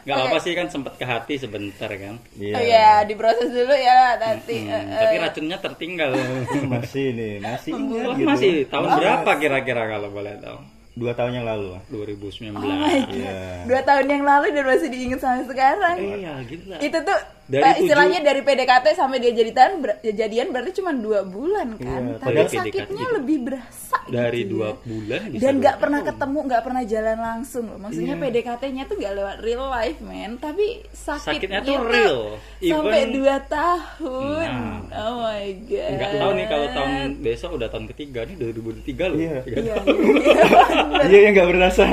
nggak 0.00 0.16
Oke. 0.16 0.22
apa-apa 0.24 0.38
sih 0.40 0.52
kan 0.52 0.66
sempet 0.66 0.94
ke 0.96 1.04
hati 1.04 1.34
sebentar 1.36 1.86
kan 1.88 2.14
iya 2.34 2.54
Oh 2.56 2.62
iya, 2.64 2.88
diproses 3.04 3.46
dulu 3.46 3.70
ya 3.70 4.16
nanti. 4.16 4.56
Hmm, 4.60 4.70
Eh, 4.70 4.80
eh. 4.80 4.96
tapi 4.96 5.16
racunnya 5.18 5.58
tertinggal 5.58 6.10
masih 6.72 7.06
nih 7.12 7.32
masih 7.38 7.70
ingat 7.72 8.02
Oh, 8.02 8.14
gitu 8.14 8.26
masih 8.26 8.52
tahun 8.66 8.88
berapa 8.96 9.30
kira-kira 9.36 9.82
kalau 9.88 10.08
boleh 10.08 10.34
tahu 10.40 10.58
dua 10.92 11.12
tahun 11.12 11.32
yang 11.32 11.46
lalu 11.46 11.66
lah 11.70 11.82
2019 11.86 12.50
Oh 12.50 12.64
my 12.64 12.98
God. 12.98 13.12
Iya. 13.12 13.38
Dua 13.62 13.80
tahun 13.84 14.06
yang 14.08 14.22
lalu 14.24 14.46
dan 14.50 14.64
masih 14.66 14.88
diingat 14.88 15.20
sampai 15.20 15.44
sekarang. 15.46 15.96
iya 15.96 16.32
gila 16.42 16.76
Itu 16.80 16.98
tuh 17.00 17.18
Dari 17.50 17.58
Eh, 17.60 17.66
tujuh- 17.66 17.82
istilahnya 17.82 18.18
dari 18.20 18.40
PDKT 18.40 18.86
sampai 18.92 19.18
dia 19.18 19.32
jadian 19.32 19.72
ber- 19.76 19.98
jadian 20.00 20.46
berarti 20.48 20.70
cuma 20.72 20.90
dua 20.92 21.20
bulan 21.24 21.74
kan 21.74 22.02
Iya, 22.06 22.16
tapi 22.16 22.46
sakitnya 22.46 22.86
PDKT. 23.02 23.16
lebih 23.16 23.36
berasa 23.42 23.98
dari 24.06 24.40
gitu 24.40 24.50
dua 24.52 24.68
ya. 24.68 24.74
bulan 24.80 25.20
bisa 25.28 25.40
dan 25.40 25.54
nggak 25.56 25.76
pernah 25.76 26.00
tahun. 26.00 26.08
ketemu 26.12 26.38
nggak 26.40 26.62
pernah 26.62 26.82
jalan 26.84 27.18
langsung 27.20 27.64
loh 27.66 27.78
maksudnya 27.80 28.14
Iya. 28.14 28.22
PDKT-nya 28.22 28.82
tuh 28.84 28.96
gak 28.96 29.12
lewat 29.12 29.36
real 29.40 29.64
life 29.68 29.98
men 30.00 30.30
tapi 30.36 30.66
sakitnya, 30.88 31.26
Sakitnya 31.26 31.60
tuh 31.60 31.76
real. 31.84 32.18
sampai 32.60 32.98
Even- 33.00 33.12
dua 33.12 33.36
tahun 33.44 34.46
Nah. 34.46 34.78
oh 35.02 35.14
my 35.20 35.44
god 35.64 35.90
nggak 35.92 36.12
tahu 36.16 36.30
nih 36.32 36.46
kalau 36.46 36.66
tahun 36.70 36.92
besok 37.20 37.50
udah 37.52 37.68
tahun 37.68 37.86
ketiga 37.88 38.20
nih 38.24 38.34
2023 38.38 39.04
loh 39.04 39.18
Iya. 39.18 39.36
Tiga 39.42 39.58
iya, 39.58 39.74
tahun. 39.76 39.86
iya. 39.90 41.04
iya 41.10 41.18
yang 41.20 41.32
nggak 41.34 41.48
berasa 41.50 41.86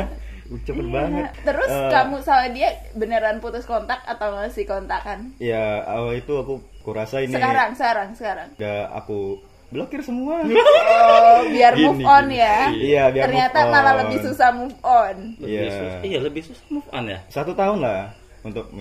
cepet 0.57 0.79
Iya. 0.79 0.93
banget 0.93 1.29
terus 1.41 1.67
Eh, 1.69 1.89
kamu 1.89 2.15
sama 2.19 2.45
dia 2.49 2.67
beneran 2.93 3.37
putus 3.37 3.63
kontak 3.63 3.99
atau 4.03 4.31
masih 4.33 4.63
kontakan 4.63 5.35
ya 5.37 5.83
awal 5.83 6.13
itu 6.13 6.33
aku 6.33 6.53
kurasa 6.81 7.19
ini 7.19 7.31
sekarang 7.31 7.71
sekarang 7.71 8.09
sekarang 8.13 8.49
udah 8.55 8.79
aku 8.93 9.39
blokir 9.67 9.99
semua 9.99 10.39
oh 10.47 11.41
biar 11.45 11.73
Gini, 11.73 11.85
move 11.85 12.01
on 12.01 12.25
gini. 12.25 12.39
ya 12.39 12.57
Iya, 12.69 13.03
biar 13.09 13.23
ternyata 13.25 13.59
move 13.59 13.71
malah 13.73 13.91
on. 13.91 13.99
lebih 14.01 14.19
susah 14.21 14.49
move 14.49 14.77
on 14.81 15.15
lebih 15.37 15.51
Iya. 15.53 15.67
susah 15.69 15.99
iya 16.01 16.19
lebih 16.21 16.41
susah 16.41 16.65
move 16.69 16.87
on 16.89 17.03
ya 17.05 17.19
satu 17.27 17.51
tahun 17.51 17.83
lah 17.83 18.15
untuk 18.41 18.71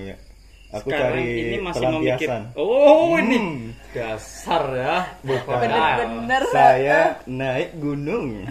aku 0.69 0.89
Sekarang 0.89 1.15
cari 1.15 1.27
ini 1.41 1.57
masih 1.59 1.87
memikir 1.89 2.29
pelampiasan 2.29 2.43
oh 2.59 3.15
ini 3.17 3.39
Hmm. 3.39 3.61
dasar 3.93 4.63
ya. 4.71 4.97
Bukan. 5.23 5.57
Bener-bener. 5.57 6.43
Saya 6.51 6.99
naik 7.25 7.77
gunung. 7.77 8.45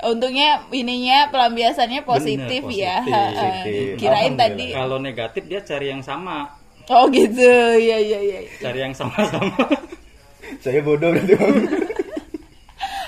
Untungnya 0.00 0.62
ininya 0.70 1.26
pelampiasannya 1.28 2.00
positif, 2.02 2.62
Bener, 2.62 2.78
ya. 2.78 2.96
positif. 2.98 3.10
Ha. 3.10 3.22
Positif. 3.34 3.94
kirain 3.98 4.34
tadi 4.36 4.66
kalau 4.70 4.96
negatif 4.96 5.42
dia 5.44 5.60
cari 5.60 5.86
yang 5.88 6.00
sama. 6.00 6.46
Oh 6.86 7.06
gitu. 7.08 7.50
Iya 7.74 7.98
iya 7.98 8.18
iya. 8.20 8.38
Cari 8.58 8.78
yang 8.80 8.94
sama-sama. 8.94 9.58
Saya 10.58 10.78
bodoh 10.80 11.10
berarti 11.10 11.34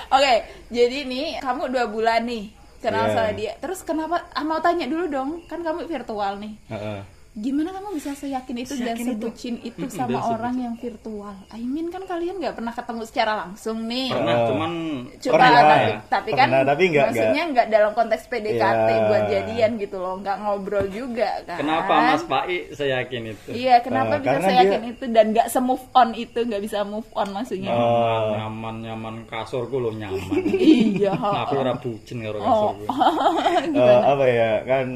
oke 0.06 0.34
jadi 0.68 0.98
nih 1.04 1.26
kamu 1.38 1.70
dua 1.70 1.84
bulan 1.86 2.22
nih 2.24 2.50
kenal 2.80 3.06
Iya. 3.06 3.14
sama 3.14 3.30
dia. 3.32 3.52
Terus 3.56 3.80
kenapa? 3.80 4.16
Ah, 4.30 4.42
mau 4.42 4.58
tanya 4.58 4.84
dulu 4.84 5.06
dong. 5.06 5.30
Kan 5.46 5.60
kamu 5.60 5.86
virtual 5.86 6.36
nih. 6.36 6.52
Heeh. 6.68 6.98
Gimana 7.36 7.68
kamu 7.68 7.88
bisa 7.92 8.14
seyakin 8.14 8.56
itu 8.56 8.74
dan 8.74 8.94
Seyakin 8.94 9.06
itu. 9.08 9.12
sebucin 9.18 9.54
itu 9.60 9.84
sama 9.88 10.22
orang 10.24 10.54
yang 10.56 10.74
virtual 10.76 11.34
I 11.50 11.60
mean 11.60 11.90
kan 11.90 12.02
kalian 12.04 12.38
nggak 12.38 12.54
pernah 12.54 12.70
ketemu 12.70 13.02
secara 13.04 13.32
langsung 13.36 13.82
nih 13.84 14.06
pernah 14.08 14.34
Oh. 14.36 14.46
cuman 14.48 14.70
Coba 15.16 15.34
Pernah, 15.34 15.50
tapi, 15.64 15.90
tapi 16.06 16.30
kan 16.32 16.46
pernah, 16.46 16.62
tapi 16.64 16.82
nggak- 16.86 17.06
maksudnya 17.08 17.42
nggak 17.48 17.66
dalam 17.68 17.90
konteks 17.92 18.22
PDKT 18.24 18.54
Iya. 18.86 19.02
buat 19.04 19.22
jadian 19.26 19.70
gitu 19.76 19.96
loh, 19.96 20.14
nggak 20.16 20.36
ngobrol 20.38 20.86
juga 20.86 21.30
kan. 21.44 21.58
kenapa 21.58 21.92
Mas 22.06 22.22
Pai 22.24 22.54
saya 22.70 22.90
yakin 23.00 23.22
itu 23.28 23.48
Iya, 23.50 23.74
kenapa 23.80 24.12
Eh, 24.12 24.18
bisa 24.20 24.28
karena 24.30 24.44
saya 24.44 24.58
yakin 24.60 24.80
dia- 24.80 24.92
itu 24.92 25.04
dan 25.10 25.26
nggak 25.28 25.48
se-move 25.48 25.84
on 25.92 26.08
itu, 26.14 26.38
nggak 26.40 26.62
bisa 26.62 26.78
move 26.82 27.10
on 27.12 27.28
maksudnya. 27.30 27.72
Oh. 27.72 28.30
nyaman 28.32 28.74
nyaman 28.80 29.14
kasurku 29.24 29.76
lo 29.76 29.90
nyaman 29.90 30.38
iya. 30.54 31.18
aku 31.18 31.54
ora 31.56 31.74
bucin 31.74 32.22
karo 32.22 32.38
Oh. 32.38 32.46
kasurku 32.78 32.84
Eh, 33.74 34.00
apa 34.04 34.24
ya 34.24 34.50
kan 34.62 34.86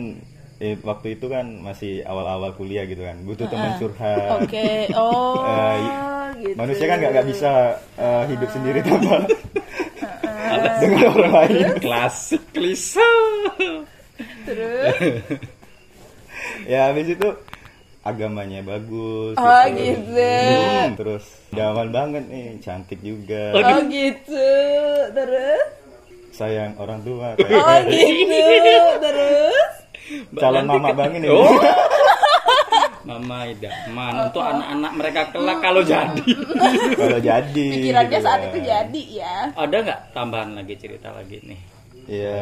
eh, 0.59 0.75
waktu 0.83 1.15
itu 1.19 1.27
kan 1.31 1.47
masih 1.63 2.03
awal-awal 2.03 2.51
kuliah 2.55 2.83
gitu 2.85 3.07
kan 3.07 3.17
butuh 3.23 3.47
teman 3.47 3.79
curhat. 3.79 4.43
Oke, 4.43 4.91
oh, 4.99 5.43
Eh, 5.47 5.77
gitu. 6.43 6.57
manusia 6.59 6.87
kan 6.87 6.99
nggak 6.99 7.13
nggak 7.15 7.29
bisa 7.31 7.51
eh, 7.95 8.23
hidup 8.31 8.51
sendiri 8.51 8.79
tanpa 8.83 9.17
dengan 10.83 11.05
orang 11.15 11.33
lain. 11.35 11.67
Klasik 11.79 12.43
klise. 12.51 13.03
Terus, 14.45 14.95
ya 16.73 16.91
habis 16.91 17.07
itu 17.15 17.29
agamanya 18.03 18.65
bagus 18.65 19.37
oh 19.37 19.65
gitu. 19.69 20.01
gitu. 20.01 20.17
Hmm, 20.17 20.97
terus 20.97 21.25
daman 21.53 21.93
banget 21.93 22.25
nih 22.27 22.57
cantik 22.59 22.99
juga. 23.05 23.53
Oh 23.53 23.79
gitu. 23.87 24.49
Terus, 25.13 25.63
sayang 26.33 26.75
orang 26.81 27.05
tua. 27.05 27.37
Oh 27.37 27.47
kayak 27.47 27.87
gitu. 27.87 28.75
Terus, 29.05 29.73
calon 30.33 30.63
Nanti 30.63 30.75
mama 30.75 30.89
ke- 30.89 30.97
banget 30.97 31.19
nih 31.21 31.31
Oh. 31.31 31.49
Mama 33.01 33.49
idaman 33.49 34.13
untuk 34.23 34.43
anak-anak 34.43 34.93
mereka 34.93 35.21
kelak 35.33 35.59
kalau 35.59 35.81
jadi. 35.81 36.29
kalau 37.01 37.19
jadi 37.19 37.67
pikirannya 37.73 38.11
gitu 38.13 38.21
saat 38.21 38.37
kan. 38.39 38.47
itu 38.47 38.59
jadi 38.63 39.03
ya. 39.15 39.37
Ada 39.57 39.77
nggak 39.81 40.01
tambahan 40.13 40.51
lagi 40.53 40.75
cerita 40.77 41.09
lagi 41.11 41.41
nih? 41.41 41.61
Iya. 42.05 42.41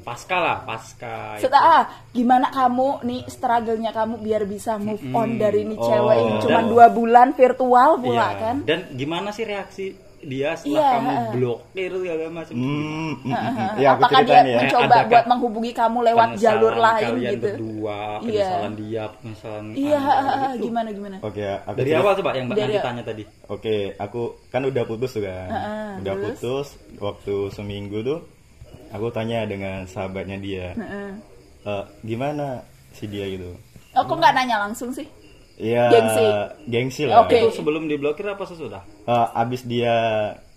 Pasca 0.00 0.36
lah, 0.36 0.56
pasca. 0.62 1.36
Setelah 1.36 1.64
ah, 1.64 1.84
gimana 2.10 2.48
kamu 2.48 3.04
nih 3.04 3.20
struggle-nya 3.24 3.88
kamu 3.90 4.20
biar 4.20 4.44
bisa 4.44 4.76
move 4.76 5.00
on 5.12 5.36
dari 5.36 5.64
nih 5.64 5.76
Oh. 5.76 5.84
cewek 5.86 6.16
ini 6.18 6.34
cuma 6.40 6.60
dua 6.62 6.86
bulan 6.88 7.28
virtual 7.32 7.90
pula 7.98 8.28
Iya. 8.30 8.36
kan? 8.38 8.56
Dan 8.62 8.92
gimana 8.92 9.28
sih 9.30 9.44
reaksi 9.44 9.96
dia 10.22 10.54
setelah 10.54 10.78
Iya, 10.78 10.88
kamu 10.94 11.12
blokir 11.32 11.90
segala 11.92 12.24
macam? 12.30 12.54
Hmm, 12.54 13.12
Heeh. 13.24 13.68
ya 13.76 13.88
aku 13.90 14.00
Apakah 14.00 14.20
dia 14.22 14.40
ya 14.40 14.58
mencoba 14.58 14.84
Adakah 14.86 15.04
buat 15.06 15.24
menghubungi 15.26 15.72
kamu 15.72 15.98
lewat 16.06 16.28
jalur 16.38 16.74
lain 16.74 17.04
kalian 17.12 17.32
gitu? 17.32 17.44
berdua, 17.44 17.98
Iya. 17.98 18.18
penyesalan 18.22 18.72
dia, 18.74 19.02
penyesalan 19.12 19.64
Iya, 19.72 19.98
heeh, 19.98 20.32
gitu. 20.54 20.64
gimana 20.64 20.88
gimana? 20.90 21.16
oke 21.20 21.40
ya 21.40 21.54
aku 21.62 21.76
Dari 21.76 21.90
awal 21.92 22.12
coba 22.16 22.30
yang 22.32 22.46
Mbak 22.46 22.56
Dari 22.56 22.74
tanya 22.78 23.02
tadi. 23.02 23.22
Oke, 23.46 23.76
aku 23.96 24.20
kan 24.48 24.62
udah 24.62 24.84
putus 24.84 25.10
tuh 25.12 25.22
kan. 25.22 25.48
Heeh, 25.48 25.90
udah 26.00 26.14
terus? 26.14 26.24
putus 26.38 26.66
waktu 26.96 27.34
seminggu 27.50 27.98
tuh 28.00 28.18
aku 28.88 29.06
tanya 29.10 29.42
dengan 29.44 29.84
sahabatnya 29.84 30.38
dia. 30.38 30.66
Heeh. 30.72 31.10
"Eh, 31.62 31.84
gimana 32.02 32.62
si 32.92 33.06
dia 33.06 33.26
gitu? 33.26 33.54
Oh, 33.92 34.02
kok 34.02 34.16
nggak 34.16 34.32
nanya 34.32 34.56
langsung 34.62 34.88
sih? 34.88 35.04
Iya, 35.62 35.84
Gengsi. 35.88 36.24
gengsi 36.66 37.02
lah. 37.06 37.22
Oke. 37.22 37.38
Itu 37.38 37.54
sebelum 37.54 37.86
diblokir 37.86 38.26
apa 38.26 38.42
sesudah? 38.42 38.82
Eh, 39.06 39.26
abis 39.32 39.62
dia 39.62 39.94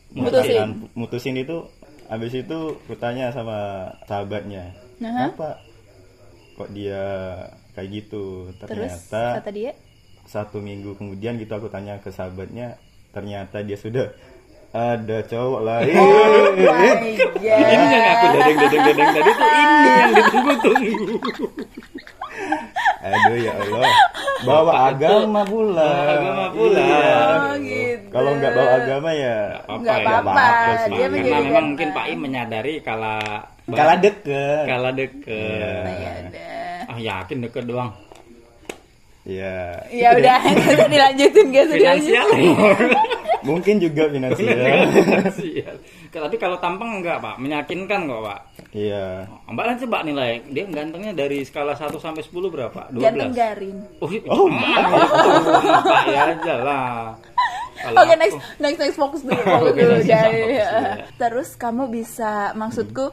Mutusin. 0.09 0.89
mutusin, 0.97 1.35
itu, 1.38 1.62
abis 2.07 2.33
itu 2.33 2.57
kutanya 2.88 3.29
sama 3.29 3.85
sahabatnya, 4.03 4.74
Aha. 4.97 5.29
apa 5.29 5.62
kok 6.55 6.69
dia 6.71 7.03
kayak 7.74 7.89
gitu? 7.93 8.50
Terus 8.57 8.95
Ternyata 9.12 9.24
kata 9.43 9.51
dia, 9.51 9.71
satu 10.24 10.57
minggu 10.57 10.95
kemudian 10.95 11.35
gitu 11.35 11.53
aku 11.53 11.67
tanya 11.67 12.00
ke 12.00 12.09
sahabatnya, 12.09 12.79
ternyata 13.12 13.62
dia 13.62 13.75
sudah 13.75 14.07
ada 14.71 15.21
cowok 15.21 15.62
lain. 15.62 15.93
Oh 15.93 16.50
my 16.55 16.65
god. 16.65 16.97
Ini 17.39 17.85
yang 17.85 18.05
aku 18.09 18.25
dedeng-dedeng-dedeng 18.33 19.09
tadi 19.12 19.31
tuh 19.31 19.47
ini 19.47 19.63
yang 19.85 20.12
ditunggu-tunggu. 20.15 21.15
Aduh 23.05 23.38
ya 23.38 23.53
Allah. 23.55 23.89
Bawa 24.41 24.74
agama 24.89 25.41
pula. 25.43 25.85
Bawa 25.85 26.12
agama 26.12 26.45
pula. 26.50 26.79
Iya. 26.81 27.13
Oh 27.21 27.53
gitu. 27.57 28.05
Kalau 28.09 28.29
nggak 28.33 28.51
bawa 28.51 28.69
agama 28.75 29.09
ya 29.12 29.38
Nggak 29.67 29.95
ya, 29.95 30.03
apa-apa. 30.03 30.31
apa 30.31 30.47
sih. 30.50 30.89
Dia 30.89 30.97
Karena 30.97 31.13
menjadikan 31.13 31.41
memang 31.45 31.65
mungkin 31.67 31.88
Pak 31.91 32.05
Im 32.07 32.19
menyadari 32.19 32.74
kala 32.79 33.15
kalah 33.67 33.97
deket. 33.97 34.65
kala 34.65 34.89
deket. 34.91 35.29
Iya. 35.29 35.74
ya 35.85 36.12
udah. 36.21 36.79
Ah 36.85 36.97
yakin 37.00 37.38
deket 37.41 37.63
doang. 37.65 37.91
Iya. 39.25 39.55
Ya 39.89 40.09
udah, 40.13 40.38
nggak 40.38 40.74
usah 40.77 40.88
dilanjutin 40.88 41.47
guys. 41.50 41.69
Finansial. 41.71 42.27
Mungkin 43.41 43.75
juga 43.77 44.03
finansial. 44.07 44.53
Finansial. 44.93 45.75
Tapi 46.17 46.36
kalau 46.36 46.57
tampang 46.57 47.00
enggak 47.00 47.19
Pak, 47.19 47.36
meyakinkan 47.38 48.05
kok 48.05 48.22
Pak. 48.22 48.39
Iya. 48.72 49.27
Mbak 49.48 49.65
kan 49.65 49.75
coba 49.84 49.98
nilai, 50.01 50.31
dia 50.48 50.63
gantengnya 50.65 51.12
dari 51.12 51.41
skala 51.41 51.74
1 51.74 51.95
sampai 51.95 52.22
10 52.22 52.31
berapa? 52.48 52.81
12. 52.89 53.01
Ganteng 53.01 53.31
garing. 53.31 53.77
Oh, 54.00 54.10
Oh, 54.27 54.45
oh 54.45 54.50
Pak 55.84 56.03
ya 56.05 56.22
aja 56.31 56.55
lah. 56.60 56.89
Oke 57.86 57.93
aku- 58.07 58.17
next 58.17 58.38
next 58.57 58.79
next 58.79 58.98
fokus 58.98 59.22
dulu 59.22 59.36
fokus 59.38 59.69
Oke, 59.72 59.79
dulu 59.79 59.95
next, 59.95 60.07
Jai. 60.07 60.24
fokus 60.24 60.39
dulu, 60.39 60.55
ya. 60.55 60.69
Terus 61.15 61.50
kamu 61.55 61.84
bisa 61.88 62.31
maksudku 62.53 63.05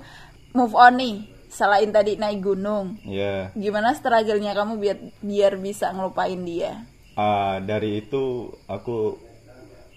move 0.52 0.72
on 0.72 0.94
nih 0.96 1.16
selain 1.46 1.90
tadi 1.90 2.16
naik 2.16 2.40
gunung. 2.40 2.96
Iya. 3.02 3.52
Gimana 3.52 3.92
struggle-nya 3.92 4.52
kamu 4.52 4.72
biar 4.78 4.96
biar 5.20 5.52
bisa 5.56 5.92
ngelupain 5.92 6.40
dia? 6.42 6.80
Ah, 7.12 7.60
dari 7.60 8.00
itu 8.00 8.48
aku 8.64 9.20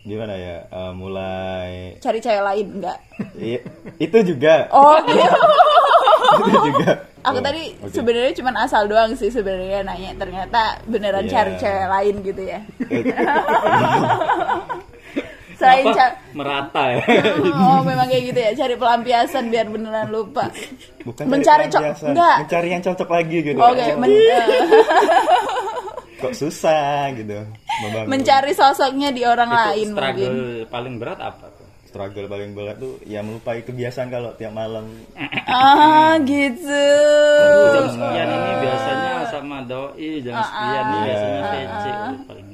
gimana 0.06 0.34
ya? 0.34 0.58
ah, 0.70 0.94
mulai 0.94 1.98
Cari 1.98 2.20
cewek 2.20 2.44
lain 2.44 2.68
enggak? 2.76 2.98
Iya, 3.36 3.60
itu 3.98 4.18
juga. 4.24 4.70
Oh, 4.70 4.96
gitu. 5.02 5.18
itu 6.42 6.60
juga. 6.64 6.90
Aku 7.24 7.38
Oh, 7.38 7.42
tadi 7.42 7.74
oke. 7.76 7.90
sebenarnya 7.90 8.34
cuma 8.36 8.54
asal 8.56 8.86
doang 8.86 9.12
sih 9.12 9.28
sebenarnya 9.28 9.82
nanya. 9.82 10.14
Ternyata 10.16 10.62
beneran 10.86 11.26
Iya. 11.26 11.32
cari 11.32 11.54
cewek 11.58 11.88
lain 11.90 12.16
gitu 12.22 12.42
ya. 12.44 12.60
Eh, 12.84 13.02
Selain 15.56 15.88
Apa? 15.88 15.96
ca- 15.96 16.16
merata 16.36 16.84
ya. 16.92 17.00
Oh, 17.56 17.80
memang 17.82 18.06
kayak 18.06 18.24
gitu 18.28 18.40
ya. 18.42 18.52
Cari 18.54 18.76
pelampiasan 18.76 19.48
biar 19.48 19.66
beneran 19.66 20.12
lupa. 20.12 20.52
bukan 21.02 21.26
Mencari 21.26 21.66
cari 21.66 21.72
cok- 21.72 21.82
pelampiasan, 21.82 22.10
enggak. 22.12 22.36
mencari 22.44 22.68
yang 22.70 22.84
cocok 22.84 23.10
lagi 23.10 23.38
gitu. 23.42 23.58
Oke, 23.58 23.86
men- 23.96 24.12
eh, 24.12 24.46
Kok 26.18 26.34
susah 26.34 27.12
gitu. 27.12 27.44
membangun. 27.78 28.08
mencari 28.10 28.52
sosoknya 28.52 29.10
di 29.10 29.22
orang 29.22 29.48
Itu 29.48 29.60
lain 29.60 29.88
struggle 29.90 30.32
mungkin. 30.32 30.68
paling 30.68 30.96
berat 30.96 31.20
apa 31.20 31.46
tuh? 31.50 31.64
struggle 31.86 32.26
paling 32.26 32.52
berat 32.52 32.76
tuh 32.76 33.00
ya 33.04 33.20
melupai 33.20 33.62
kebiasaan 33.62 34.08
kalau 34.08 34.32
tiap 34.34 34.52
malam 34.52 34.84
Ah, 35.46 36.20
gitu. 36.20 36.84
Jam 37.72 37.88
sekian 37.90 38.28
ini 38.28 38.52
biasanya 38.60 39.12
sama 39.26 39.58
doi, 39.62 40.12
jam 40.20 40.36
sekian 40.38 40.52
ini 40.84 40.92
Ah, 40.92 40.92
ah. 40.92 41.04
biasanya 41.04 41.40
Iya. 41.40 41.72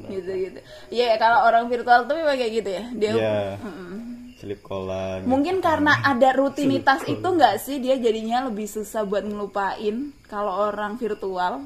PC. 0.03 0.59
Iya, 0.89 1.15
kalau 1.15 1.39
orang 1.43 1.65
virtual 1.67 2.03
tuh 2.03 2.15
memang 2.15 2.35
kayak 2.35 2.53
gitu 2.55 2.69
ya. 2.69 2.83
Dia 2.93 3.11
Iya. 3.11 3.37
Slip 4.35 4.59
callan. 4.59 5.21
mungkin 5.23 5.57
karena 5.59 6.01
ada 6.03 6.33
rutinitas 6.33 7.05
itu 7.05 7.21
nggak 7.21 7.55
sih 7.57 7.77
dia 7.77 7.93
jadinya 7.95 8.43
lebih 8.43 8.65
susah 8.65 9.01
buat 9.03 9.21
ngelupain 9.21 9.95
kalau 10.23 10.65
orang 10.67 10.97
virtual 10.97 11.61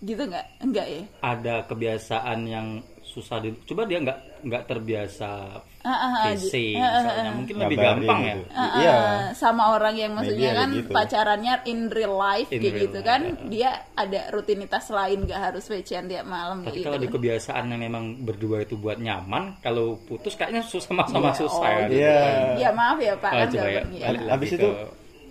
gitu 0.00 0.22
nggak? 0.22 0.46
Enggak 0.58 0.86
ya? 0.86 1.02
ada 1.20 1.54
kebiasaan 1.64 2.38
yang 2.42 2.66
susah 3.02 3.36
di 3.38 3.50
coba 3.64 3.84
dia 3.84 3.98
nggak 3.98 4.18
nggak 4.40 4.62
terbiasa 4.64 5.58
Ah, 5.80 5.90
ah, 5.90 6.12
ah, 6.14 6.24
PC 6.30 6.52
ah, 6.72 6.88
misalnya 6.94 7.32
mungkin 7.34 7.54
lebih 7.58 7.76
gampang 7.76 8.20
ya 8.22 8.34
gitu. 8.36 8.46
Iya. 8.76 8.96
sama 9.34 9.62
orang 9.72 9.94
yang 9.94 10.12
maksudnya 10.12 10.36
Media 10.46 10.60
kan 10.60 10.68
gitu. 10.70 10.90
pacarannya 10.90 11.54
in 11.66 11.80
real 11.88 12.14
life 12.14 12.48
In 12.48 12.60
kayak 12.60 12.70
real 12.70 12.82
gitu 12.84 12.98
life, 12.98 13.08
kan 13.08 13.20
ah. 13.26 13.48
dia 13.48 13.70
ada 13.90 14.20
rutinitas 14.30 14.84
lain 14.88 15.18
nggak 15.24 15.40
harus 15.42 15.64
wecan 15.66 16.06
tiap 16.06 16.22
malam 16.24 16.62
tapi 16.62 16.80
kalau 16.80 16.94
gitu 16.94 17.02
di 17.02 17.08
kebiasaan 17.10 17.64
yang 17.66 17.80
memang 17.82 18.04
berdua 18.20 18.56
itu 18.60 18.74
buat 18.76 18.96
nyaman 18.96 19.58
kalau 19.58 19.98
putus 19.98 20.32
kayaknya 20.32 20.62
susah 20.62 20.94
sama-sama 20.94 21.28
Iya, 21.28 21.38
susah 21.40 21.66
oh, 21.66 21.74
ya 21.74 21.82
gitu 21.82 21.98
Iya. 21.98 22.14
kan. 22.14 22.36
ya 22.56 22.70
maaf 22.70 22.98
ya 23.00 23.14
pak 23.16 23.26
Ah, 23.26 23.34
kan 23.34 23.46
coba 23.50 23.66
nggak 23.66 23.84
ya, 23.90 24.06
balik 24.06 24.22
ke- 24.46 24.54
itu 24.54 24.68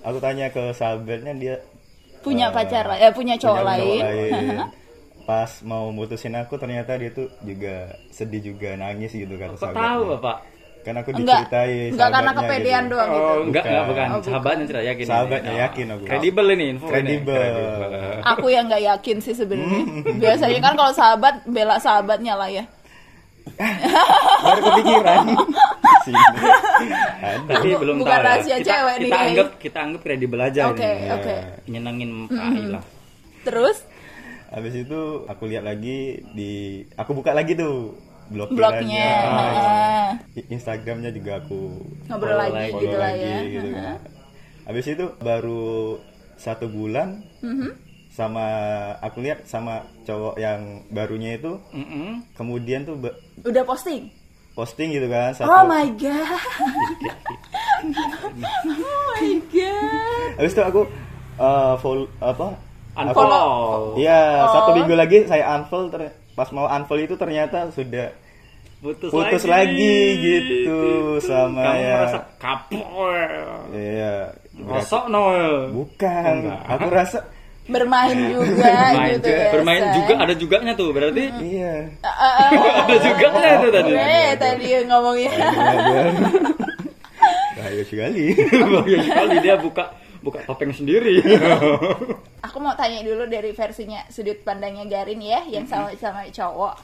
aku 0.02 0.18
tanya 0.20 0.46
ke 0.48 0.64
sahabatnya 0.74 1.34
dia 1.34 1.56
punya 2.20 2.48
eh, 2.50 2.54
pacar 2.54 2.86
ya 3.00 3.10
punya 3.12 3.36
cowok 3.40 3.62
punya 3.64 3.70
lain, 3.70 4.04
lain. 4.04 4.58
Pas 5.30 5.52
mau 5.62 5.94
mutusin 5.94 6.34
aku 6.34 6.58
ternyata 6.58 6.98
dia 6.98 7.14
tuh 7.14 7.30
juga 7.46 7.94
sedih 8.10 8.54
juga 8.54 8.74
nangis 8.74 9.14
gitu 9.14 9.38
kata 9.38 9.54
kok 9.54 9.62
sahabatnya. 9.62 9.86
tahu 9.86 10.02
bapak 10.18 10.38
Kan 10.80 10.96
aku 10.96 11.12
enggak 11.12 11.44
diceritain 11.44 11.92
enggak 11.92 12.10
karena 12.10 12.32
sahabatnya 12.32 12.50
kepedean 12.50 12.84
gitu. 12.84 12.92
doang 12.96 13.10
gitu 13.12 13.20
Oh, 13.20 13.36
enggak, 13.44 13.64
enggak, 13.68 13.84
bukan. 13.84 14.06
Oh, 14.08 14.16
bukan. 14.16 14.30
Sahabatnya 14.32 14.66
tidak 14.66 14.84
yakin. 14.88 15.06
Sahabatnya 15.06 15.54
yakin 15.60 15.86
aku. 15.92 16.04
Kredibel 16.08 16.46
ini 16.56 16.66
info 16.72 16.86
ini. 16.88 16.92
Kredibel. 16.96 17.54
aku 18.24 18.46
yang 18.48 18.64
nggak 18.72 18.84
yakin 18.88 19.18
sih 19.20 19.36
sebenarnya 19.36 19.84
biasanya 20.24 20.60
kan 20.64 20.74
kalau 20.80 20.94
sahabat 20.96 21.36
bela 21.46 21.76
sahabatnya 21.78 22.34
lah 22.40 22.50
ya 22.50 22.64
Baru 24.39 24.60
kepikiran. 24.63 25.25
Tapi 27.46 27.68
belum 27.75 27.96
Bukan 27.98 28.10
tahu 28.10 28.15
ya. 28.15 28.25
rahasia 28.25 28.58
kita, 28.58 28.68
cewek 28.68 28.94
nih, 28.94 29.01
kita 29.01 29.15
guys. 29.15 29.27
anggap 29.27 29.50
kita 29.58 29.79
anggap 29.79 30.01
kredibel 30.01 30.39
aja 30.39 30.62
Oke, 30.68 30.84
ini. 30.86 31.10
oke. 31.12 31.36
Nyenengin 31.68 32.12
KI 32.27 32.63
lah. 32.70 32.84
terus 33.39 33.77
Habis 34.50 34.74
itu 34.79 35.00
aku 35.24 35.46
lihat 35.46 35.62
lagi 35.62 35.98
di 36.32 36.51
aku 36.94 37.13
buka 37.13 37.32
lagi 37.32 37.53
tuh 37.53 37.94
blokirannya. 38.27 38.58
blognya 38.58 39.10
Ah, 39.24 40.10
Instagramnya 40.50 41.10
juga 41.10 41.38
aku 41.39 41.77
ngobrol 42.06 42.34
Follow 42.34 42.50
lagi 42.51 42.74
gitu 42.75 42.96
lah 42.96 43.10
lagi 43.10 43.22
ya 43.22 43.39
gitu 43.48 43.70
kan. 43.72 43.98
Habis 44.65 44.86
itu 44.88 45.06
baru 45.18 45.98
satu 46.36 46.65
bulan 46.65 47.22
Mhm. 47.39 47.88
Sama 48.20 48.44
aku 49.00 49.24
lihat 49.24 49.48
sama 49.48 49.80
cowok 50.04 50.36
yang 50.36 50.84
barunya 50.92 51.40
itu 51.40 51.56
Mm-mm. 51.72 52.20
kemudian 52.36 52.84
tuh 52.84 53.00
udah 53.40 53.64
posting 53.64 54.12
posting 54.52 54.92
gitu 54.92 55.08
kan 55.08 55.32
satu 55.32 55.48
oh 55.48 55.64
my 55.64 55.88
god 55.96 56.28
oh 58.68 59.00
my 59.14 59.28
god 59.48 60.30
habis 60.36 60.52
itu 60.52 60.62
aku 60.62 60.82
uh, 61.38 61.80
follow 61.80 62.12
apa 62.20 62.60
Unfollow. 63.00 63.96
Iya, 63.96 64.44
Oh. 64.44 64.52
satu 64.52 64.70
minggu 64.76 64.92
lagi 64.92 65.24
saya 65.24 65.56
unfollow 65.56 65.88
ter- 65.88 66.12
pas 66.36 66.52
mau 66.52 66.68
unfollow 66.68 67.00
itu 67.00 67.16
ternyata 67.16 67.72
sudah 67.72 68.12
Putus, 68.80 69.08
putus 69.08 69.44
lagi, 69.44 70.20
gitu 70.20 70.80
sama 71.20 71.64
Kamu 71.64 71.80
ya. 71.80 71.96
merasa 71.96 72.20
kapok. 72.36 72.88
Iya. 73.72 74.36
Rosok 74.56 75.06
Noel. 75.08 75.72
Bukan. 75.72 76.34
Enggak. 76.44 76.60
Aku 76.76 76.88
rasa 76.90 77.18
bermain 77.70 78.18
juga 78.34 78.74
Bermain, 78.92 79.14
gitu 79.16 79.30
juga, 79.30 79.40
ya 79.40 79.52
bermain 79.54 79.84
Say. 79.86 79.94
juga 79.96 80.14
ada 80.18 80.34
juganya 80.34 80.74
tuh 80.74 80.90
berarti 80.90 81.24
iya. 81.46 81.74
ada 82.84 82.96
juganya 82.98 83.50
tuh 83.62 83.72
tadi. 83.72 83.92
Eh, 83.94 84.32
tadi 84.36 84.68
ngomongnya 84.90 85.32
Bahaya 87.60 87.84
sekali. 87.86 88.34
Bahaya 88.34 88.98
sekali 89.06 89.36
dia 89.46 89.56
buka 89.60 89.94
buka 90.20 90.40
topeng 90.44 90.72
sendiri. 90.76 91.22
aku 92.44 92.58
mau 92.60 92.74
tanya 92.76 93.06
dulu 93.06 93.30
dari 93.30 93.56
versinya 93.56 94.04
sudut 94.12 94.42
pandangnya 94.44 94.84
Garin 94.90 95.22
ya 95.22 95.46
yang 95.48 95.64
sama 95.70 95.94
sama 95.96 96.28
cowok 96.28 96.76